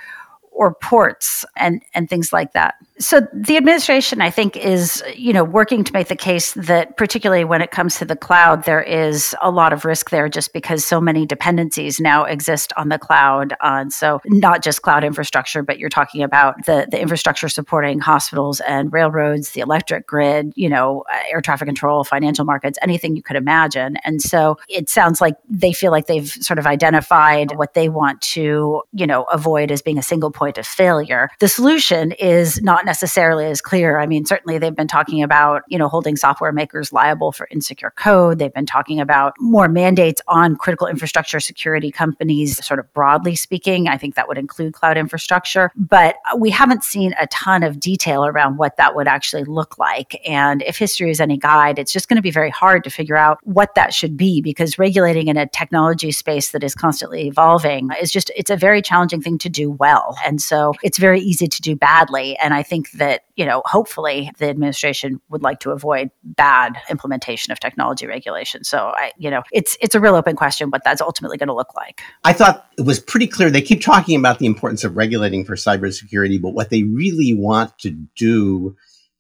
[0.59, 2.75] or ports and and things like that.
[2.99, 7.44] So the administration, I think, is you know working to make the case that particularly
[7.44, 10.85] when it comes to the cloud, there is a lot of risk there, just because
[10.85, 13.55] so many dependencies now exist on the cloud.
[13.61, 18.59] Uh, so not just cloud infrastructure, but you're talking about the the infrastructure supporting hospitals
[18.61, 23.23] and railroads, the electric grid, you know, uh, air traffic control, financial markets, anything you
[23.23, 23.97] could imagine.
[24.03, 28.21] And so it sounds like they feel like they've sort of identified what they want
[28.23, 31.29] to you know avoid as being a single point of failure.
[31.41, 33.99] The solution is not necessarily as clear.
[33.99, 37.93] I mean, certainly they've been talking about, you know, holding software makers liable for insecure
[37.97, 38.39] code.
[38.39, 43.89] They've been talking about more mandates on critical infrastructure security companies, sort of broadly speaking.
[43.89, 48.25] I think that would include cloud infrastructure, but we haven't seen a ton of detail
[48.25, 50.21] around what that would actually look like.
[50.27, 53.17] And if history is any guide, it's just going to be very hard to figure
[53.17, 57.91] out what that should be because regulating in a technology space that is constantly evolving
[58.01, 60.17] is just, it's a very challenging thing to do well.
[60.25, 62.37] And And so it's very easy to do badly.
[62.38, 67.51] And I think that, you know, hopefully the administration would like to avoid bad implementation
[67.51, 68.62] of technology regulation.
[68.62, 71.57] So I, you know, it's it's a real open question what that's ultimately going to
[71.57, 72.03] look like.
[72.22, 73.51] I thought it was pretty clear.
[73.51, 77.77] They keep talking about the importance of regulating for cybersecurity, but what they really want
[77.81, 78.77] to do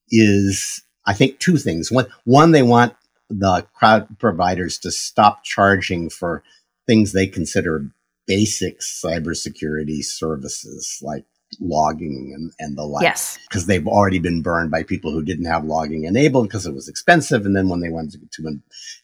[0.08, 1.90] is I think two things.
[1.90, 2.94] One, one they want
[3.28, 6.44] the cloud providers to stop charging for
[6.86, 7.90] things they consider
[8.28, 11.24] basic cybersecurity services like
[11.60, 13.02] logging and, and the like.
[13.02, 13.38] Yes.
[13.48, 16.88] Because they've already been burned by people who didn't have logging enabled because it was
[16.88, 17.46] expensive.
[17.46, 18.60] And then when they wanted to, to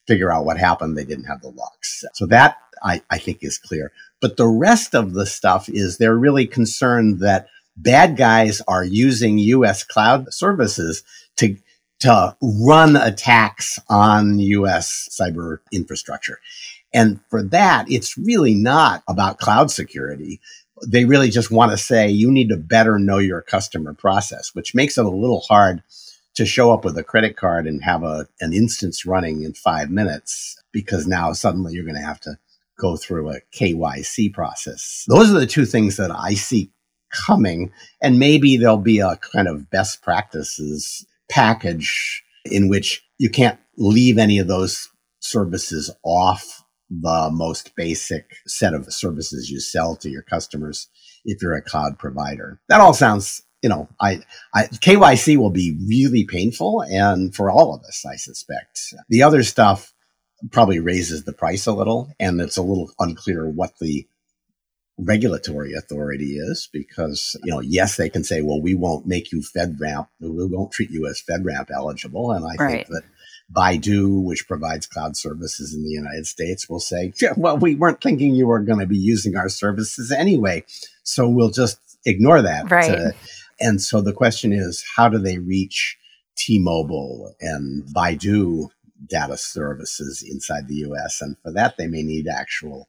[0.06, 2.04] figure out what happened, they didn't have the logs.
[2.12, 3.92] So that I, I think is clear.
[4.20, 9.38] But the rest of the stuff is they're really concerned that bad guys are using
[9.38, 11.02] US cloud services
[11.36, 11.56] to
[12.00, 16.38] to run attacks on US cyber infrastructure.
[16.94, 20.40] And for that, it's really not about cloud security.
[20.86, 24.74] They really just want to say you need to better know your customer process, which
[24.74, 25.82] makes it a little hard
[26.36, 29.90] to show up with a credit card and have a, an instance running in five
[29.90, 32.38] minutes because now suddenly you're going to have to
[32.78, 35.04] go through a KYC process.
[35.08, 36.70] Those are the two things that I see
[37.26, 37.72] coming.
[38.02, 44.18] And maybe there'll be a kind of best practices package in which you can't leave
[44.18, 44.88] any of those
[45.20, 50.88] services off the most basic set of services you sell to your customers
[51.24, 52.60] if you're a cloud provider.
[52.68, 54.20] That all sounds, you know, I,
[54.54, 58.80] I KYC will be really painful and for all of us, I suspect.
[59.08, 59.92] The other stuff
[60.50, 64.06] probably raises the price a little and it's a little unclear what the
[64.98, 69.40] regulatory authority is because, you know, yes, they can say, well, we won't make you
[69.40, 72.30] FedRAMP, we won't treat you as FedRAMP eligible.
[72.32, 72.86] And I right.
[72.86, 73.02] think that
[73.52, 78.00] Baidu, which provides cloud services in the United States, will say, yeah, well, we weren't
[78.00, 80.64] thinking you were going to be using our services anyway.
[81.02, 82.70] So we'll just ignore that.
[82.70, 82.90] Right.
[82.90, 83.12] Uh,
[83.60, 85.98] and so the question is, how do they reach
[86.36, 88.68] T-Mobile and Baidu
[89.08, 91.20] data services inside the US?
[91.20, 92.88] And for that, they may need actual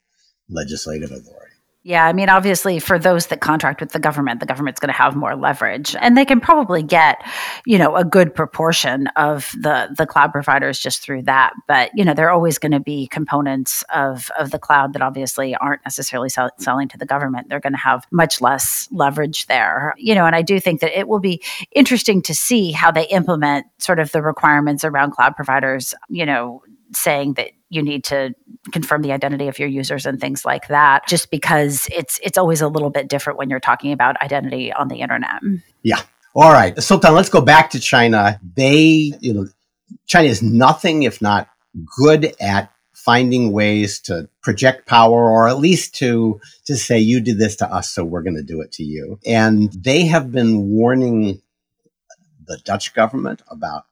[0.49, 1.54] legislative authority.
[1.87, 4.97] Yeah, I mean, obviously, for those that contract with the government, the government's going to
[4.97, 7.23] have more leverage, and they can probably get,
[7.63, 11.53] you know, a good proportion of the the cloud providers just through that.
[11.67, 15.03] But you know, there are always going to be components of of the cloud that
[15.03, 17.49] obviously aren't necessarily sell, selling to the government.
[17.49, 20.25] They're going to have much less leverage there, you know.
[20.25, 21.39] And I do think that it will be
[21.71, 26.63] interesting to see how they implement sort of the requirements around cloud providers, you know,
[26.93, 28.33] saying that you need to
[28.71, 32.61] confirm the identity of your users and things like that just because it's it's always
[32.61, 35.41] a little bit different when you're talking about identity on the internet.
[35.83, 36.01] Yeah.
[36.35, 36.77] All right.
[36.81, 38.39] Sultan let's go back to china.
[38.55, 39.47] They you know
[40.05, 41.49] china is nothing if not
[41.97, 47.37] good at finding ways to project power or at least to to say you did
[47.37, 49.19] this to us so we're going to do it to you.
[49.25, 51.41] And they have been warning
[52.47, 53.85] the dutch government about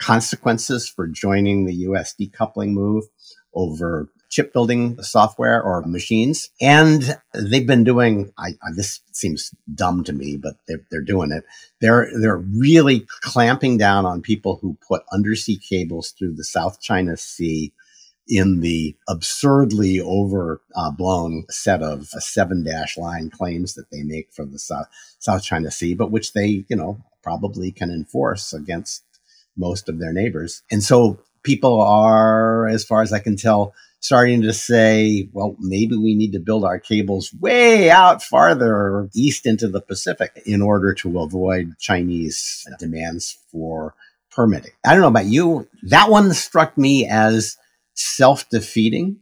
[0.00, 3.04] consequences for joining the US decoupling move
[3.54, 6.50] over chip building software or machines.
[6.60, 11.32] And they've been doing, I, I, this seems dumb to me, but they're, they're doing
[11.32, 11.44] it.
[11.80, 17.16] They're, they're really clamping down on people who put undersea cables through the South China
[17.16, 17.72] Sea
[18.28, 24.58] in the absurdly overblown set of seven dash line claims that they make for the
[24.58, 24.86] South,
[25.18, 29.02] South China Sea, but which they, you know, probably can enforce against
[29.56, 30.62] most of their neighbors.
[30.70, 35.96] And so people are, as far as I can tell, starting to say, well, maybe
[35.96, 40.94] we need to build our cables way out farther east into the Pacific in order
[40.94, 43.94] to avoid Chinese demands for
[44.30, 44.72] permitting.
[44.84, 45.68] I don't know about you.
[45.82, 47.56] That one struck me as
[47.94, 49.18] self defeating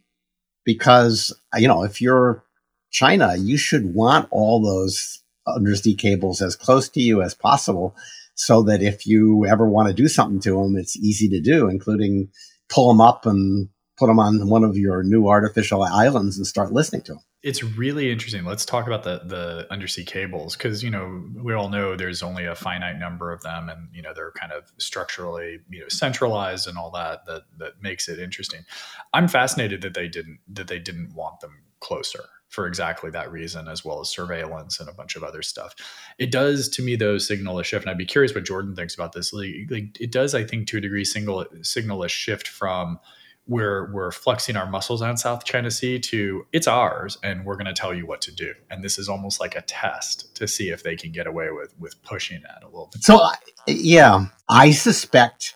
[0.64, 2.44] because, you know, if you're
[2.90, 7.96] China, you should want all those undersea cables as close to you as possible
[8.38, 11.68] so that if you ever want to do something to them, it's easy to do,
[11.68, 12.28] including
[12.68, 16.72] pull them up and put them on one of your new artificial islands and start
[16.72, 17.22] listening to them.
[17.42, 18.44] It's really interesting.
[18.44, 22.44] Let's talk about the the undersea cables because you know we all know there's only
[22.44, 26.68] a finite number of them, and you know they're kind of structurally you know centralized
[26.68, 27.26] and all that.
[27.26, 28.64] That that makes it interesting.
[29.12, 33.68] I'm fascinated that they didn't that they didn't want them closer for exactly that reason,
[33.68, 35.74] as well as surveillance and a bunch of other stuff.
[36.18, 37.84] It does, to me, though, signal a shift.
[37.84, 39.32] And I'd be curious what Jordan thinks about this.
[39.32, 42.98] Like, like it does, I think, to a degree, single, signal a shift from
[43.44, 47.64] where we're flexing our muscles on South China Sea to it's ours and we're going
[47.64, 48.52] to tell you what to do.
[48.70, 51.74] And this is almost like a test to see if they can get away with
[51.78, 53.02] with pushing that a little bit.
[53.02, 53.26] So,
[53.66, 55.54] yeah, I suspect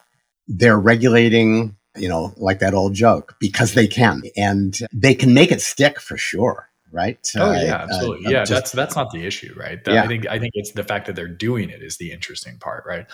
[0.49, 4.23] they're regulating you know, like that old joke, because they can.
[4.35, 7.19] And they can make it stick for sure right?
[7.37, 8.27] Oh yeah, absolutely.
[8.27, 9.81] Uh, yeah, just, that's that's not the issue, right?
[9.87, 10.05] yeah.
[10.05, 12.85] I think I think it's the fact that they're doing it is the interesting part,
[12.87, 13.07] right?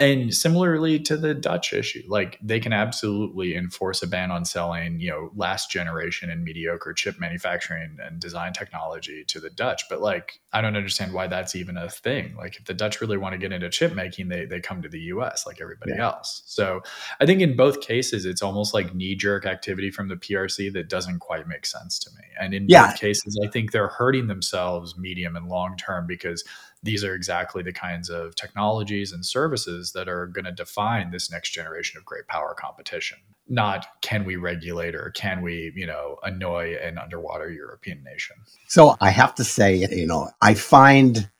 [0.00, 5.00] And similarly to the Dutch issue, like they can absolutely enforce a ban on selling,
[5.00, 9.88] you know, last generation and mediocre chip manufacturing and design technology to the Dutch.
[9.90, 12.36] But like, I don't understand why that's even a thing.
[12.36, 14.88] Like, if the Dutch really want to get into chip making, they, they come to
[14.88, 16.04] the US like everybody yeah.
[16.04, 16.42] else.
[16.46, 16.80] So
[17.20, 20.88] I think in both cases, it's almost like knee jerk activity from the PRC that
[20.88, 22.24] doesn't quite make sense to me.
[22.40, 22.92] And in yeah.
[22.92, 26.44] both cases, I think they're hurting themselves medium and long term because
[26.82, 31.30] these are exactly the kinds of technologies and services that are going to define this
[31.30, 33.18] next generation of great power competition
[33.48, 38.36] not can we regulate or can we you know annoy an underwater european nation
[38.68, 41.30] so i have to say you know i find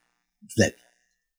[0.56, 0.74] that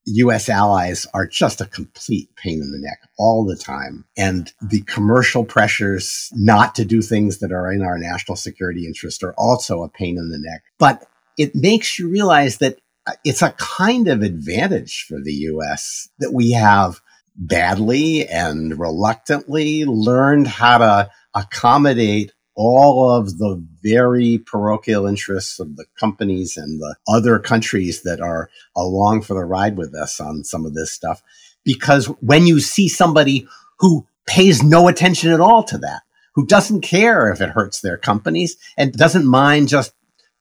[0.05, 4.05] US allies are just a complete pain in the neck all the time.
[4.17, 9.23] And the commercial pressures not to do things that are in our national security interest
[9.23, 10.63] are also a pain in the neck.
[10.77, 11.05] But
[11.37, 12.79] it makes you realize that
[13.23, 17.01] it's a kind of advantage for the US that we have
[17.35, 25.85] badly and reluctantly learned how to accommodate all of the very parochial interests of the
[25.97, 30.65] companies and the other countries that are along for the ride with us on some
[30.65, 31.23] of this stuff.
[31.63, 33.47] Because when you see somebody
[33.79, 36.01] who pays no attention at all to that,
[36.35, 39.93] who doesn't care if it hurts their companies and doesn't mind just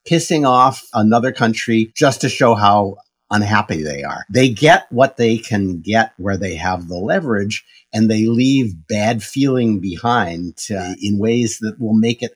[0.09, 2.96] pissing off another country just to show how
[3.30, 4.24] unhappy they are.
[4.30, 9.22] They get what they can get where they have the leverage and they leave bad
[9.22, 12.32] feeling behind in ways that will make it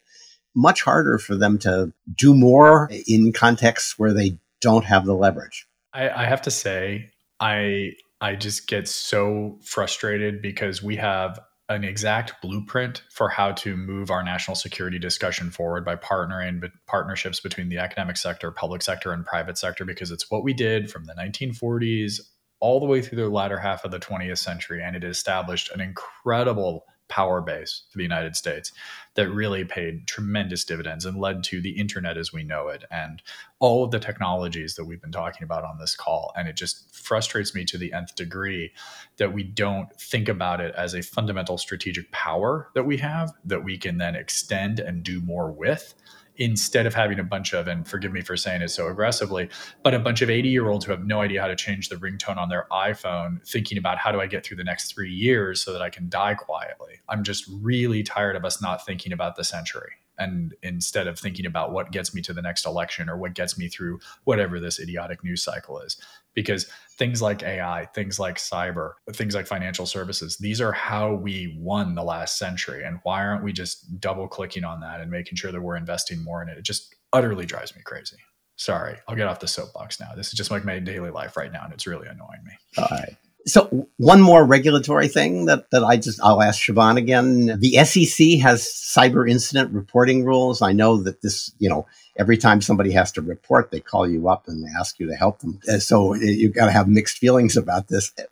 [0.55, 5.67] much harder for them to do more in contexts where they don't have the leverage.
[5.95, 7.11] I, I have to say,
[7.41, 11.41] I I just get so frustrated because we have
[11.73, 16.71] an exact blueprint for how to move our national security discussion forward by partnering but
[16.87, 20.91] partnerships between the academic sector, public sector, and private sector because it's what we did
[20.91, 22.21] from the 1940s
[22.61, 25.81] all the way through the latter half of the 20th century, and it established an
[25.81, 28.73] incredible power base for the United States
[29.17, 33.23] that really paid tremendous dividends and led to the internet as we know it and
[33.59, 36.33] all of the technologies that we've been talking about on this call.
[36.35, 38.73] And it just frustrates me to the nth degree
[39.19, 43.63] that we don't think about it as a fundamental strategic power that we have that
[43.63, 45.93] we can then extend and do more with
[46.37, 49.49] instead of having a bunch of, and forgive me for saying it so aggressively,
[49.83, 51.97] but a bunch of 80 year olds who have no idea how to change the
[51.97, 55.61] ringtone on their iPhone, thinking about how do I get through the next three years
[55.61, 57.01] so that I can die quietly.
[57.09, 61.47] I'm just really tired of us not thinking about the century and instead of thinking
[61.47, 64.79] about what gets me to the next election or what gets me through whatever this
[64.79, 65.97] idiotic news cycle is
[66.35, 66.67] because
[66.99, 71.95] things like ai things like cyber things like financial services these are how we won
[71.95, 72.85] the last century.
[72.85, 76.23] And why aren't we just double clicking on that and making sure that we're investing
[76.23, 76.59] more in it?
[76.59, 78.17] It just utterly drives me crazy.
[78.57, 80.11] Sorry i'll get off the soapbox now.
[80.15, 82.53] This is just like my daily life right now and it's really annoying me.
[82.79, 83.17] All right
[83.47, 87.59] so one more regulatory thing that, that I just I'll ask Siobhan again.
[87.59, 90.63] The SEC has cyber incident reporting rules.
[90.63, 91.87] I know that this, you know,
[92.17, 95.41] every time somebody has to report, they call you up and ask you to help
[95.41, 95.61] them.
[95.69, 98.13] Uh, so uh, you've got to have mixed feelings about this.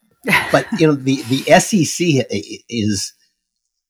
[0.53, 3.15] But you know, the the SEC uh, is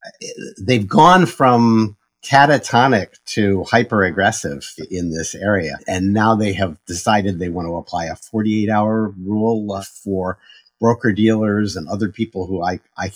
[0.07, 0.27] uh,
[0.61, 7.41] they've gone from catatonic to hyper aggressive in this area, and now they have decided
[7.41, 10.39] they want to apply a 48 hour rule for
[10.81, 13.13] broker dealers and other people who I, I,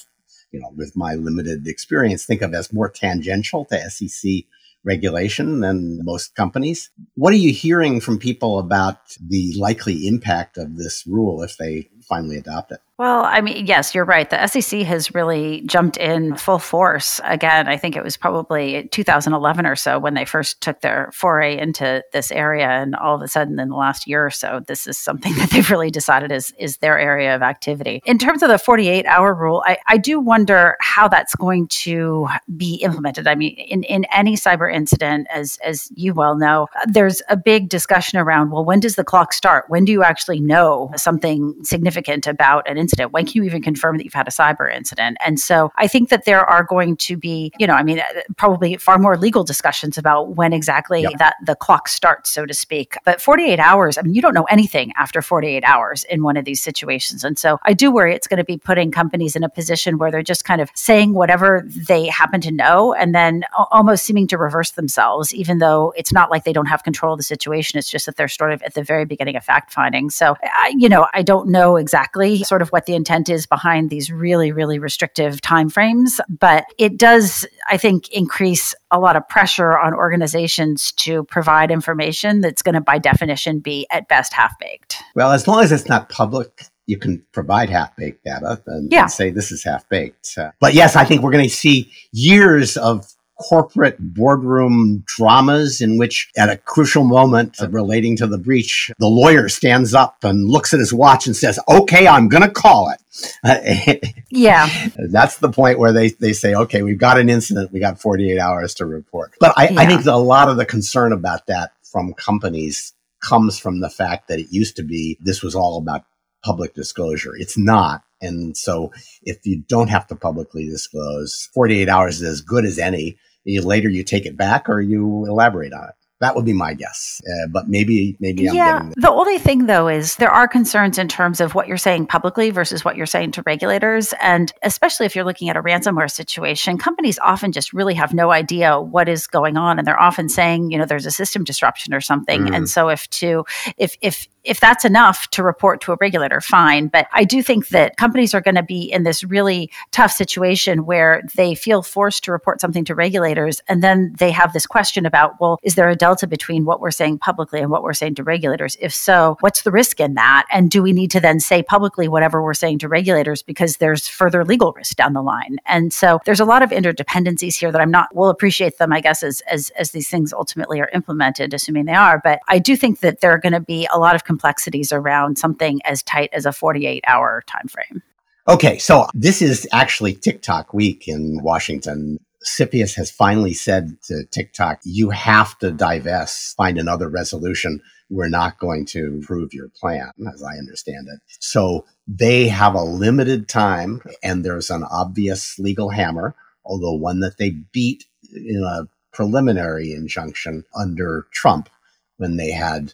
[0.52, 4.44] you know, with my limited experience, think of as more tangential to SEC
[4.84, 6.90] regulation than most companies.
[7.14, 11.88] What are you hearing from people about the likely impact of this rule if they
[12.04, 12.80] finally adopt it?
[12.96, 14.30] Well, I mean, yes, you're right.
[14.30, 17.20] The SEC has really jumped in full force.
[17.24, 21.58] Again, I think it was probably 2011 or so when they first took their foray
[21.58, 22.68] into this area.
[22.68, 25.50] And all of a sudden, in the last year or so, this is something that
[25.50, 28.00] they've really decided is, is their area of activity.
[28.04, 32.28] In terms of the 48 hour rule, I, I do wonder how that's going to
[32.56, 33.26] be implemented.
[33.26, 37.70] I mean, in, in any cyber incident, as, as you well know, there's a big
[37.70, 39.64] discussion around well, when does the clock start?
[39.66, 41.93] When do you actually know something significant
[42.26, 43.12] about an incident?
[43.12, 45.16] When can you even confirm that you've had a cyber incident?
[45.24, 48.02] And so I think that there are going to be, you know, I mean,
[48.36, 51.12] probably far more legal discussions about when exactly yep.
[51.18, 52.96] that the clock starts, so to speak.
[53.04, 56.44] But 48 hours, I mean, you don't know anything after 48 hours in one of
[56.44, 57.24] these situations.
[57.24, 60.10] And so I do worry it's going to be putting companies in a position where
[60.10, 64.38] they're just kind of saying whatever they happen to know and then almost seeming to
[64.38, 67.78] reverse themselves, even though it's not like they don't have control of the situation.
[67.78, 70.10] It's just that they're sort of at the very beginning of fact finding.
[70.10, 73.90] So, I, you know, I don't know exactly sort of what the intent is behind
[73.90, 79.76] these really, really restrictive timeframes, but it does, I think, increase a lot of pressure
[79.78, 84.96] on organizations to provide information that's going to, by definition, be at best half baked.
[85.14, 89.02] Well, as long as it's not public, you can provide half baked data and, yeah.
[89.02, 90.38] and, say this is half baked.
[90.60, 93.06] But yes, I think we're going to see years of
[93.40, 99.48] corporate boardroom dramas in which at a crucial moment relating to the breach the lawyer
[99.48, 103.00] stands up and looks at his watch and says okay i'm going to call it.
[104.30, 104.68] Yeah.
[104.96, 107.72] That's the point where they, they say okay we've got an incident.
[107.72, 109.32] We got 48 hours to report.
[109.38, 109.80] But i, yeah.
[109.80, 114.28] I think a lot of the concern about that from companies comes from the fact
[114.28, 116.04] that it used to be this was all about
[116.44, 117.32] public disclosure.
[117.36, 118.02] It's not.
[118.20, 118.92] And so
[119.22, 123.18] if you don't have to publicly disclose, 48 hours is as good as any.
[123.44, 125.94] You, later you take it back or you elaborate on it.
[126.20, 127.20] That would be my guess.
[127.28, 128.88] Uh, but maybe, maybe I'm yeah.
[128.96, 132.50] The only thing though is there are concerns in terms of what you're saying publicly
[132.50, 134.14] versus what you're saying to regulators.
[134.22, 138.30] And especially if you're looking at a ransomware situation, companies often just really have no
[138.30, 139.78] idea what is going on.
[139.78, 142.44] And they're often saying, you know, there's a system disruption or something.
[142.46, 142.56] Mm.
[142.56, 143.44] And so if to,
[143.76, 146.88] if, if, if that's enough to report to a regulator, fine.
[146.88, 150.84] But I do think that companies are going to be in this really tough situation
[150.84, 153.60] where they feel forced to report something to regulators.
[153.68, 156.90] And then they have this question about, well, is there a delta between what we're
[156.90, 158.76] saying publicly and what we're saying to regulators?
[158.80, 160.46] If so, what's the risk in that?
[160.52, 164.06] And do we need to then say publicly whatever we're saying to regulators because there's
[164.06, 165.56] further legal risk down the line?
[165.66, 169.00] And so there's a lot of interdependencies here that I'm not, we'll appreciate them, I
[169.00, 172.20] guess, as, as, as these things ultimately are implemented, assuming they are.
[172.22, 175.38] But I do think that there are going to be a lot of complexities around
[175.38, 178.02] something as tight as a 48 hour time frame.
[178.48, 182.18] Okay, so this is actually TikTok week in Washington.
[182.58, 187.80] CFIUS has finally said to TikTok, you have to divest, find another resolution.
[188.10, 191.20] We're not going to approve your plan, as I understand it.
[191.40, 197.38] So they have a limited time, and there's an obvious legal hammer, although one that
[197.38, 198.04] they beat
[198.34, 201.70] in a preliminary injunction under Trump
[202.16, 202.92] when they had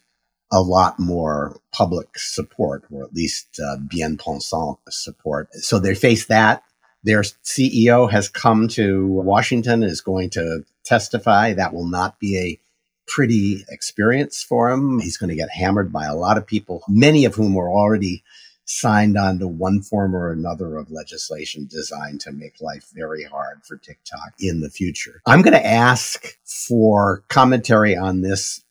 [0.53, 5.49] a lot more public support, or at least uh, bien pensant support.
[5.55, 6.63] So they face that.
[7.03, 11.55] Their CEO has come to Washington, is going to testify.
[11.55, 12.59] That will not be a
[13.07, 15.01] pretty experience for him.
[15.01, 18.23] He's going to get hammered by a lot of people, many of whom are already
[18.65, 23.61] signed on to one form or another of legislation designed to make life very hard
[23.65, 25.21] for TikTok in the future.
[25.27, 28.63] I'm going to ask for commentary on this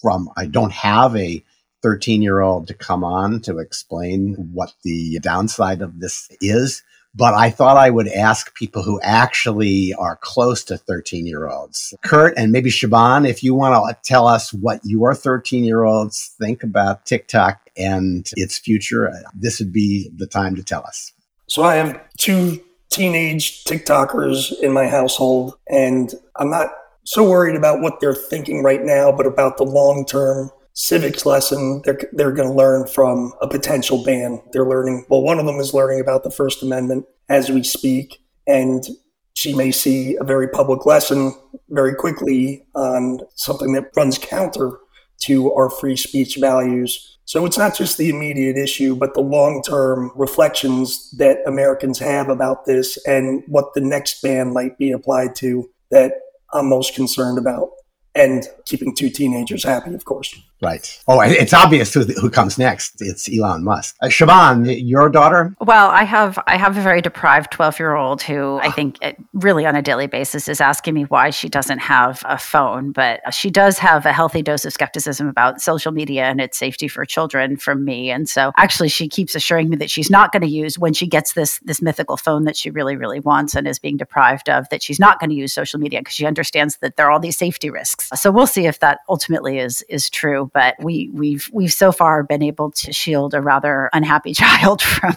[0.00, 1.42] from, I don't have a
[1.82, 6.82] 13 year old to come on to explain what the downside of this is.
[7.14, 11.94] But I thought I would ask people who actually are close to 13 year olds.
[12.04, 16.34] Kurt and maybe Siobhan, if you want to tell us what your 13 year olds
[16.38, 21.12] think about TikTok and its future, uh, this would be the time to tell us.
[21.48, 26.70] So I have two teenage TikTokers in my household, and I'm not
[27.08, 31.80] so worried about what they're thinking right now, but about the long term civics lesson
[31.86, 34.42] they're, they're going to learn from a potential ban.
[34.52, 38.18] They're learning, well, one of them is learning about the First Amendment as we speak,
[38.46, 38.86] and
[39.32, 41.32] she may see a very public lesson
[41.70, 44.78] very quickly on something that runs counter
[45.22, 47.18] to our free speech values.
[47.24, 52.28] So it's not just the immediate issue, but the long term reflections that Americans have
[52.28, 56.12] about this and what the next ban might be applied to that
[56.52, 57.70] I'm most concerned about.
[58.14, 60.34] And keeping two teenagers happy, of course.
[60.60, 61.00] Right.
[61.06, 63.00] Oh, it's obvious who, who comes next.
[63.00, 63.94] It's Elon Musk.
[64.02, 65.54] Uh, Siobhan, your daughter?
[65.60, 68.72] Well, I have I have a very deprived twelve year old who I ah.
[68.72, 72.38] think it, really on a daily basis is asking me why she doesn't have a
[72.38, 76.40] phone, but uh, she does have a healthy dose of skepticism about social media and
[76.40, 78.10] its safety for children from me.
[78.10, 81.06] And so, actually, she keeps assuring me that she's not going to use when she
[81.06, 84.68] gets this this mythical phone that she really really wants and is being deprived of.
[84.70, 87.20] That she's not going to use social media because she understands that there are all
[87.20, 88.10] these safety risks.
[88.20, 92.22] So we'll see if that ultimately is is true but we we've we've so far
[92.22, 95.16] been able to shield a rather unhappy child from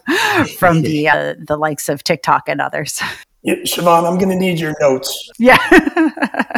[0.58, 3.02] from the uh, the likes of TikTok and others.
[3.44, 5.32] Yeah, Siobhan, I'm going to need your notes.
[5.40, 5.58] Yeah.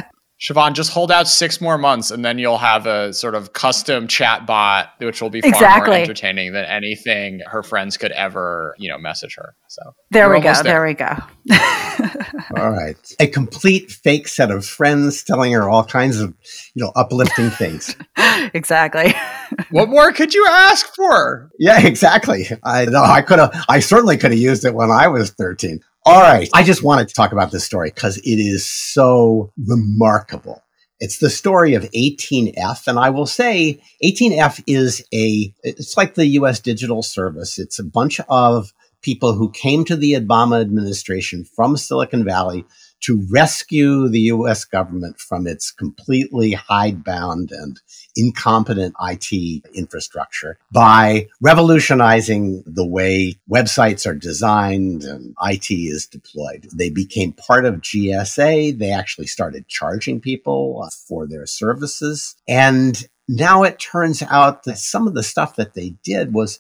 [0.43, 4.09] Siobhan, just hold out six more months and then you'll have a sort of custom
[4.09, 5.91] chat bot, which will be far exactly.
[5.91, 9.55] more entertaining than anything her friends could ever, you know, message her.
[9.69, 9.81] So
[10.11, 10.51] there we go.
[10.51, 10.63] There.
[10.63, 11.15] there we go.
[12.57, 12.97] all right.
[13.21, 16.33] A complete fake set of friends telling her all kinds of,
[16.73, 17.95] you know, uplifting things.
[18.53, 19.13] exactly.
[19.71, 21.51] what more could you ask for?
[21.57, 22.47] Yeah, exactly.
[22.65, 25.79] I know I could have I certainly could have used it when I was 13.
[26.05, 26.49] All right.
[26.53, 30.61] I just wanted to talk about this story because it is so remarkable.
[30.99, 32.87] It's the story of 18F.
[32.87, 37.57] And I will say 18F is a, it's like the US Digital Service.
[37.57, 42.65] It's a bunch of people who came to the Obama administration from Silicon Valley
[43.03, 47.79] to rescue the US government from its completely hidebound and
[48.15, 56.67] incompetent IT infrastructure by revolutionizing the way websites are designed and IT is deployed.
[56.73, 58.77] They became part of GSA.
[58.77, 62.35] They actually started charging people for their services.
[62.47, 66.59] And now it turns out that some of the stuff that they did was,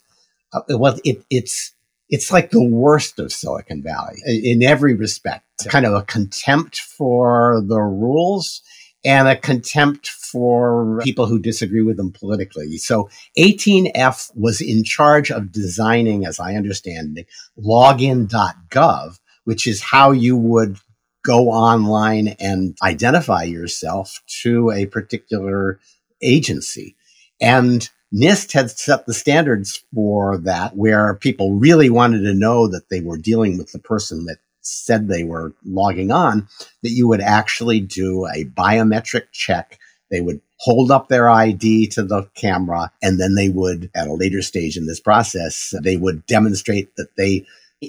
[0.51, 1.73] uh, well, it, it's,
[2.09, 5.45] it's like the worst of Silicon Valley in every respect.
[5.69, 8.61] Kind of a contempt for the rules
[9.05, 12.77] and a contempt for people who disagree with them politically.
[12.77, 17.27] So 18F was in charge of designing, as I understand it,
[17.59, 20.77] login.gov, which is how you would
[21.23, 25.79] go online and identify yourself to a particular
[26.21, 26.95] agency.
[27.41, 32.89] And NIST had set the standards for that, where people really wanted to know that
[32.89, 36.47] they were dealing with the person that said they were logging on,
[36.81, 39.79] that you would actually do a biometric check.
[40.09, 44.13] They would hold up their ID to the camera, and then they would, at a
[44.13, 47.45] later stage in this process, they would demonstrate that they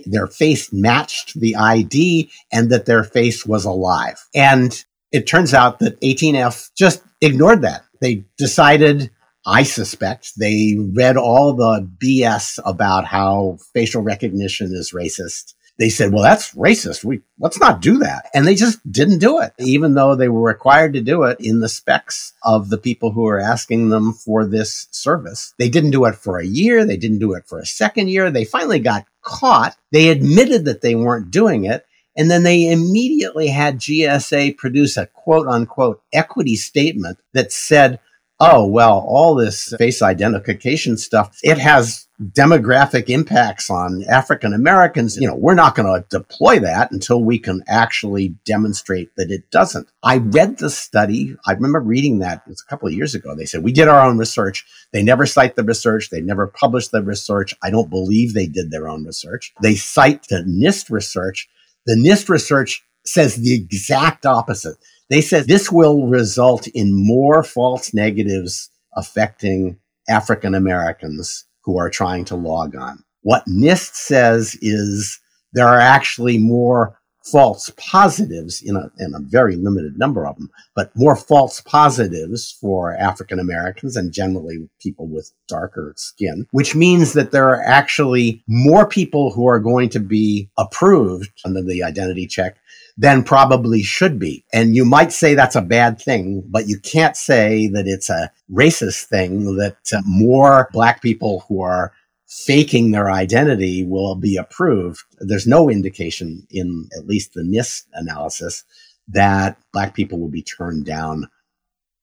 [0.06, 4.18] their face matched the ID and that their face was alive.
[4.34, 7.84] And it turns out that 18F just ignored that.
[8.00, 9.10] They decided
[9.46, 15.53] I suspect they read all the BS about how facial recognition is racist.
[15.78, 17.02] They said, well, that's racist.
[17.02, 18.30] We let's not do that.
[18.32, 21.60] And they just didn't do it, even though they were required to do it in
[21.60, 25.52] the specs of the people who were asking them for this service.
[25.58, 26.84] They didn't do it for a year.
[26.84, 28.30] They didn't do it for a second year.
[28.30, 29.76] They finally got caught.
[29.90, 31.84] They admitted that they weren't doing it.
[32.16, 37.98] And then they immediately had GSA produce a quote unquote equity statement that said,
[38.40, 45.16] oh, well, all this face identification stuff, it has demographic impacts on African Americans.
[45.16, 49.50] You know, we're not going to deploy that until we can actually demonstrate that it
[49.50, 49.88] doesn't.
[50.02, 51.36] I read the study.
[51.46, 53.34] I remember reading that it was a couple of years ago.
[53.34, 54.64] They said, we did our own research.
[54.92, 56.10] They never cite the research.
[56.10, 57.54] They never published the research.
[57.62, 59.52] I don't believe they did their own research.
[59.62, 61.48] They cite the NIST research.
[61.86, 64.76] The NIST research says the exact opposite.
[65.10, 69.78] They said this will result in more false negatives affecting
[70.08, 73.02] African Americans who are trying to log on.
[73.22, 75.18] What NIST says is
[75.52, 80.50] there are actually more false positives in a, in a very limited number of them,
[80.76, 87.14] but more false positives for African Americans and generally people with darker skin, which means
[87.14, 92.26] that there are actually more people who are going to be approved under the identity
[92.26, 92.58] check
[92.96, 94.44] than probably should be.
[94.52, 98.30] And you might say that's a bad thing, but you can't say that it's a
[98.52, 101.92] racist thing that uh, more black people who are
[102.26, 105.02] faking their identity will be approved.
[105.18, 108.64] There's no indication in at least the NIST analysis
[109.08, 111.28] that black people will be turned down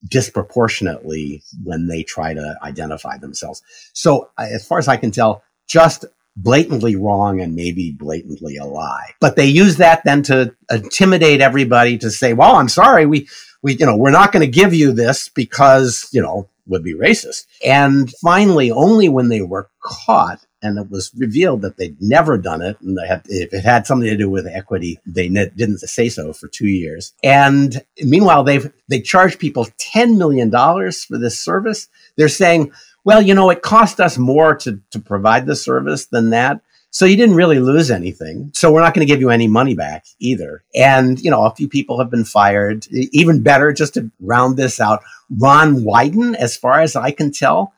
[0.08, 3.62] disproportionately when they try to identify themselves.
[3.94, 6.06] So as far as I can tell, just
[6.36, 9.12] blatantly wrong and maybe blatantly a lie.
[9.20, 13.28] But they use that then to intimidate everybody to say, well, I'm sorry, we,
[13.62, 16.94] we, you know, we're not going to give you this because, you know, would be
[16.94, 17.46] racist.
[17.66, 22.62] And finally, only when they were caught and it was revealed that they'd never done
[22.62, 26.34] it, and had, if it had something to do with equity, they didn't say so
[26.34, 27.14] for two years.
[27.24, 31.88] And meanwhile, they've they charged people ten million dollars for this service.
[32.16, 32.72] They're saying,
[33.04, 36.62] well, you know, it cost us more to, to provide the service than that.
[36.94, 38.52] So you didn't really lose anything.
[38.54, 40.64] So we're not going to give you any money back either.
[40.76, 42.86] And, you know, a few people have been fired.
[42.92, 45.02] Even better, just to round this out,
[45.40, 47.74] Ron Wyden, as far as I can tell,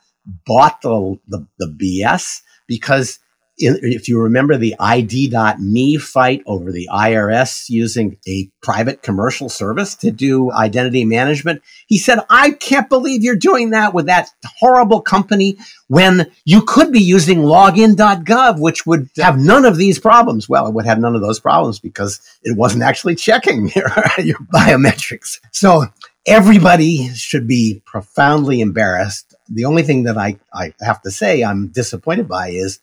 [0.48, 3.20] bought the, the, the BS because
[3.58, 10.12] if you remember the ID.me fight over the IRS using a private commercial service to
[10.12, 14.30] do identity management, he said, I can't believe you're doing that with that
[14.60, 20.50] horrible company when you could be using login.gov, which would have none of these problems.
[20.50, 24.40] Well, it would have none of those problems because it wasn't actually checking your, your
[24.54, 25.40] biometrics.
[25.52, 25.86] So
[26.26, 29.36] everybody should be profoundly embarrassed.
[29.48, 32.80] The only thing that I, I have to say I'm disappointed by is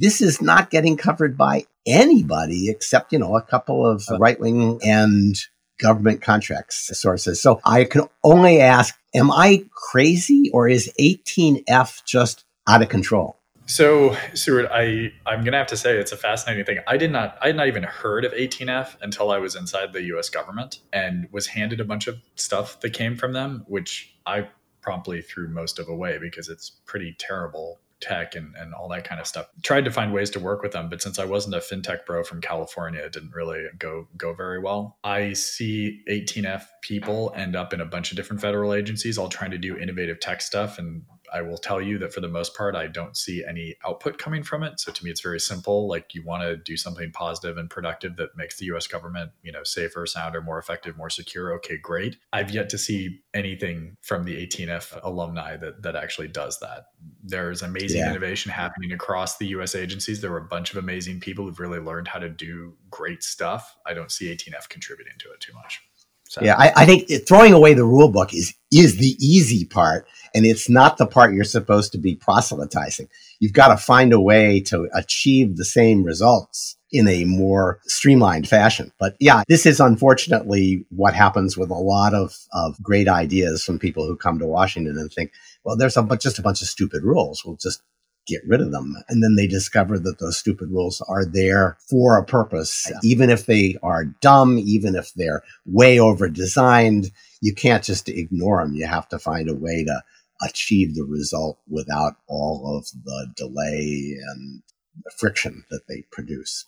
[0.00, 4.40] this is not getting covered by anybody except, you know, a couple of uh, right
[4.40, 5.36] wing and
[5.78, 7.40] government contracts sources.
[7.40, 13.36] So I can only ask, am I crazy or is 18F just out of control?
[13.66, 16.78] So, Stewart, I I'm gonna have to say it's a fascinating thing.
[16.88, 20.02] I did not I had not even heard of 18F until I was inside the
[20.04, 20.28] U.S.
[20.28, 24.48] government and was handed a bunch of stuff that came from them, which I
[24.80, 29.20] promptly threw most of away because it's pretty terrible tech and, and all that kind
[29.20, 29.46] of stuff.
[29.62, 32.24] Tried to find ways to work with them, but since I wasn't a fintech bro
[32.24, 34.98] from California, it didn't really go go very well.
[35.04, 39.50] I see 18F people end up in a bunch of different federal agencies all trying
[39.50, 42.74] to do innovative tech stuff and I will tell you that for the most part,
[42.74, 44.80] I don't see any output coming from it.
[44.80, 45.88] So to me, it's very simple.
[45.88, 48.86] Like you want to do something positive and productive that makes the U.S.
[48.86, 51.52] government, you know, safer, sounder, more effective, more secure.
[51.54, 52.16] Okay, great.
[52.32, 56.86] I've yet to see anything from the 18F alumni that that actually does that.
[57.22, 58.10] There's amazing yeah.
[58.10, 59.74] innovation happening across the U.S.
[59.74, 60.20] agencies.
[60.20, 63.76] There were a bunch of amazing people who've really learned how to do great stuff.
[63.86, 65.80] I don't see 18F contributing to it too much.
[66.28, 66.42] So.
[66.44, 70.46] Yeah, I, I think throwing away the rule book is is the easy part and
[70.46, 73.08] it's not the part you're supposed to be proselytizing.
[73.40, 78.48] You've got to find a way to achieve the same results in a more streamlined
[78.48, 78.92] fashion.
[78.98, 83.78] But yeah, this is unfortunately what happens with a lot of, of great ideas from
[83.78, 85.32] people who come to Washington and think,
[85.64, 87.44] well, there's a, just a bunch of stupid rules.
[87.44, 87.82] We'll just
[88.26, 88.94] get rid of them.
[89.08, 92.90] And then they discover that those stupid rules are there for a purpose.
[93.02, 97.10] Even if they are dumb, even if they're way over designed,
[97.40, 98.74] you can't just ignore them.
[98.74, 100.02] You have to find a way to
[100.42, 104.62] achieve the result without all of the delay and
[105.04, 106.66] the friction that they produce.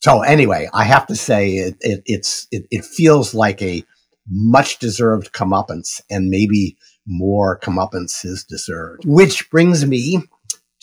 [0.00, 3.84] So anyway, I have to say it, it it's it, it feels like a
[4.28, 6.76] much deserved comeuppance and maybe
[7.06, 9.04] more comeuppance is deserved.
[9.06, 10.22] Which brings me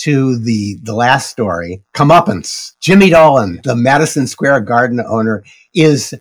[0.03, 2.73] to the the last story, comeuppance.
[2.79, 5.43] Jimmy Dolan, the Madison Square Garden owner,
[5.73, 6.13] is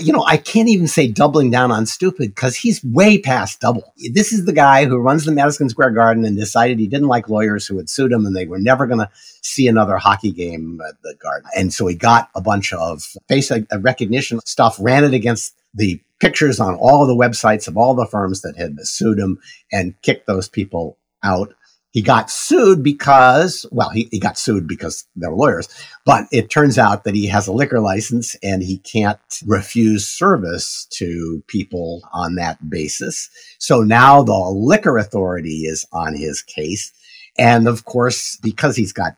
[0.00, 3.92] you know, I can't even say doubling down on stupid because he's way past double.
[4.12, 7.28] This is the guy who runs the Madison Square Garden and decided he didn't like
[7.28, 9.10] lawyers who had sued him and they were never going to
[9.42, 11.48] see another hockey game at the Garden.
[11.56, 16.58] And so he got a bunch of face recognition stuff, ran it against the pictures
[16.58, 19.38] on all the websites of all the firms that had sued him
[19.70, 21.52] and kicked those people out.
[21.92, 25.68] He got sued because, well, he, he got sued because they were lawyers,
[26.06, 30.86] but it turns out that he has a liquor license and he can't refuse service
[30.92, 33.28] to people on that basis.
[33.58, 36.92] So now the liquor authority is on his case.
[37.38, 39.16] And of course, because he's got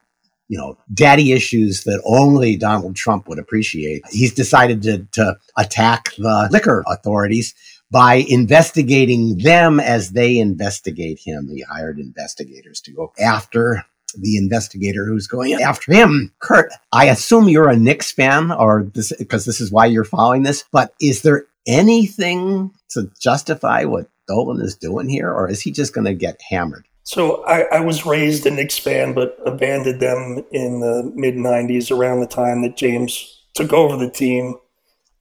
[0.49, 4.03] you know, daddy issues that only Donald Trump would appreciate.
[4.11, 7.55] He's decided to, to attack the liquor authorities
[7.95, 11.49] by investigating them as they investigate him.
[11.49, 13.85] He hired investigators to go after
[14.19, 16.33] the investigator who's going after him.
[16.41, 20.43] Kurt, I assume you're a Knicks fan or this because this is why you're following
[20.43, 25.71] this, but is there anything to justify what Dolan is doing here, or is he
[25.71, 26.89] just going to get hammered?
[27.05, 31.97] So I, I, was raised a Knicks fan, but abandoned them in the mid '90s,
[31.97, 34.57] around the time that James took over the team.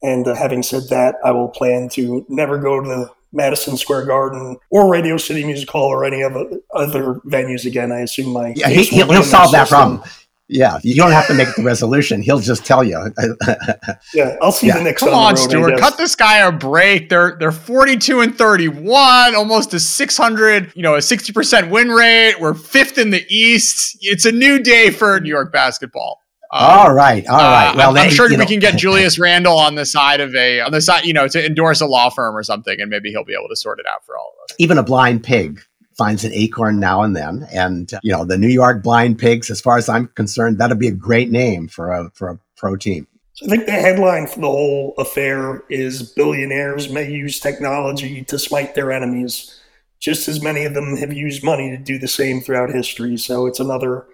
[0.04, 4.06] And uh, having said that, I will plan to never go to the Madison Square
[4.06, 6.36] Garden or Radio City Music Hall or any of
[6.76, 7.91] other venues again.
[7.91, 10.04] I assume my yeah he, will he'll solve that problem.
[10.49, 12.22] Yeah, you don't have to make the resolution.
[12.22, 13.12] He'll just tell you.
[14.14, 14.78] yeah, I'll see yeah.
[14.78, 14.99] the next.
[14.99, 17.10] Come on, on Stewart, cut this guy a break.
[17.10, 21.32] They're they're forty two and thirty one, almost a six hundred, you know, a sixty
[21.32, 22.36] percent win rate.
[22.39, 23.97] We're fifth in the East.
[24.01, 26.22] It's a new day for New York basketball.
[26.54, 27.72] Um, all right, all right.
[27.72, 28.45] Uh, well, I'm, they, I'm sure we know.
[28.45, 31.43] can get Julius Randle on the side of a on the side, you know, to
[31.43, 34.06] endorse a law firm or something, and maybe he'll be able to sort it out
[34.06, 34.56] for all of us.
[34.60, 35.62] Even a blind pig
[35.97, 39.49] finds an acorn now and then, and you know, the New York Blind Pigs.
[39.49, 42.76] As far as I'm concerned, that'd be a great name for a for a pro
[42.76, 43.08] team.
[43.34, 48.38] So I think the headline for the whole affair is billionaires may use technology to
[48.38, 49.60] smite their enemies.
[49.99, 53.18] Just as many of them have used money to do the same throughout history.
[53.18, 54.06] So it's another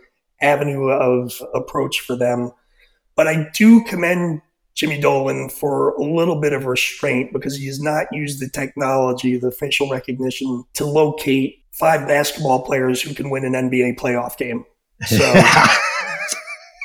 [0.41, 2.51] avenue of approach for them.
[3.15, 4.41] But I do commend
[4.75, 9.37] Jimmy Dolan for a little bit of restraint because he has not used the technology,
[9.37, 14.65] the facial recognition, to locate five basketball players who can win an NBA playoff game.
[15.05, 15.17] So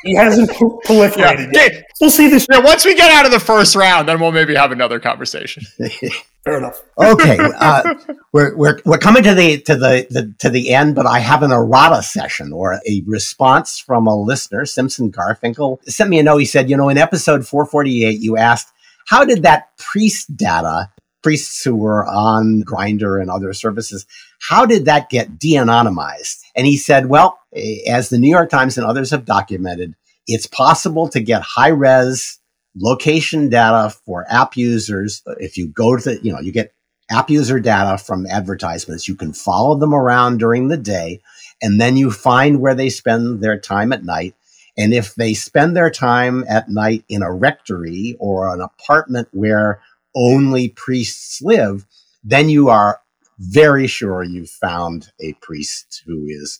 [0.05, 0.49] he hasn't
[0.85, 1.63] proliferated yeah.
[1.63, 1.85] yet.
[1.99, 2.45] We'll see this.
[2.49, 5.63] Yeah, once we get out of the first round, then we'll maybe have another conversation.
[6.45, 6.79] Fair enough.
[6.99, 7.95] okay, uh,
[8.31, 11.41] we're, we're we're coming to the to the, the, to the end, but I have
[11.41, 16.37] an errata session or a response from a listener, Simson Garfinkel, sent me a note.
[16.37, 18.71] He said, you know, in episode 448, you asked
[19.07, 20.91] how did that priest data,
[21.25, 24.05] priests who were on Grindr and other services,
[24.47, 26.41] how did that get de-anonymized?
[26.55, 29.95] And he said, well, eh, as the New York Times and others have documented,
[30.27, 32.37] it's possible to get high res
[32.75, 35.23] location data for app users.
[35.39, 36.75] If you go to the, you know, you get
[37.09, 41.21] app user data from advertisements, you can follow them around during the day.
[41.59, 44.35] And then you find where they spend their time at night.
[44.77, 49.81] And if they spend their time at night in a rectory or an apartment where
[50.15, 51.85] only priests live,
[52.23, 53.01] then you are
[53.39, 56.59] very sure you've found a priest who is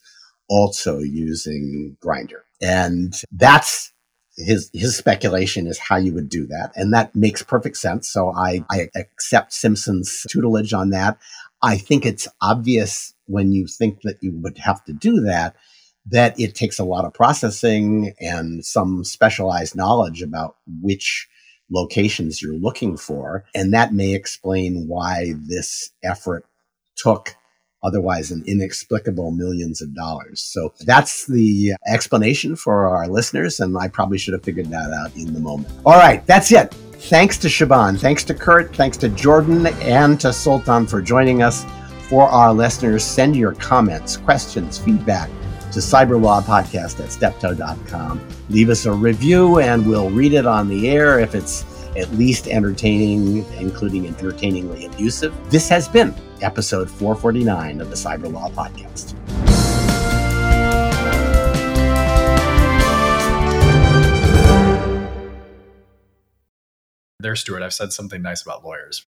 [0.50, 2.42] also using Grindr.
[2.62, 3.92] And that's
[4.38, 6.72] his his speculation is how you would do that.
[6.76, 8.10] And that makes perfect sense.
[8.10, 11.18] So I, I accept Simson's tutelage on that.
[11.62, 15.56] I think it's obvious when you think that you would have to do that,
[16.08, 21.28] that it takes a lot of processing and some specialized knowledge about which
[21.72, 23.46] locations you're looking for.
[23.54, 26.46] And that may explain why this effort
[26.96, 27.36] took
[27.84, 30.42] otherwise an inexplicable millions of dollars.
[30.42, 33.60] So that's the explanation for our listeners.
[33.60, 35.72] And I probably should have figured that out in the moment.
[35.86, 36.74] All right, that's it.
[36.74, 38.76] Thanks to Siobhan, Thanks to Kurt.
[38.76, 41.66] Thanks to Jordan and to Sultan for joining us.
[42.10, 45.30] For our listeners, send your comments, questions, feedback
[45.76, 48.26] to cyberlawpodcast at steptoe.com.
[48.50, 51.66] Leave us a review and we'll read it on the air if it's
[51.98, 55.36] at least entertaining, including entertainingly abusive.
[55.50, 59.16] This has been episode 449 of the Cyberlaw Podcast.
[67.20, 69.06] There, Stewart, I've said something nice about lawyers.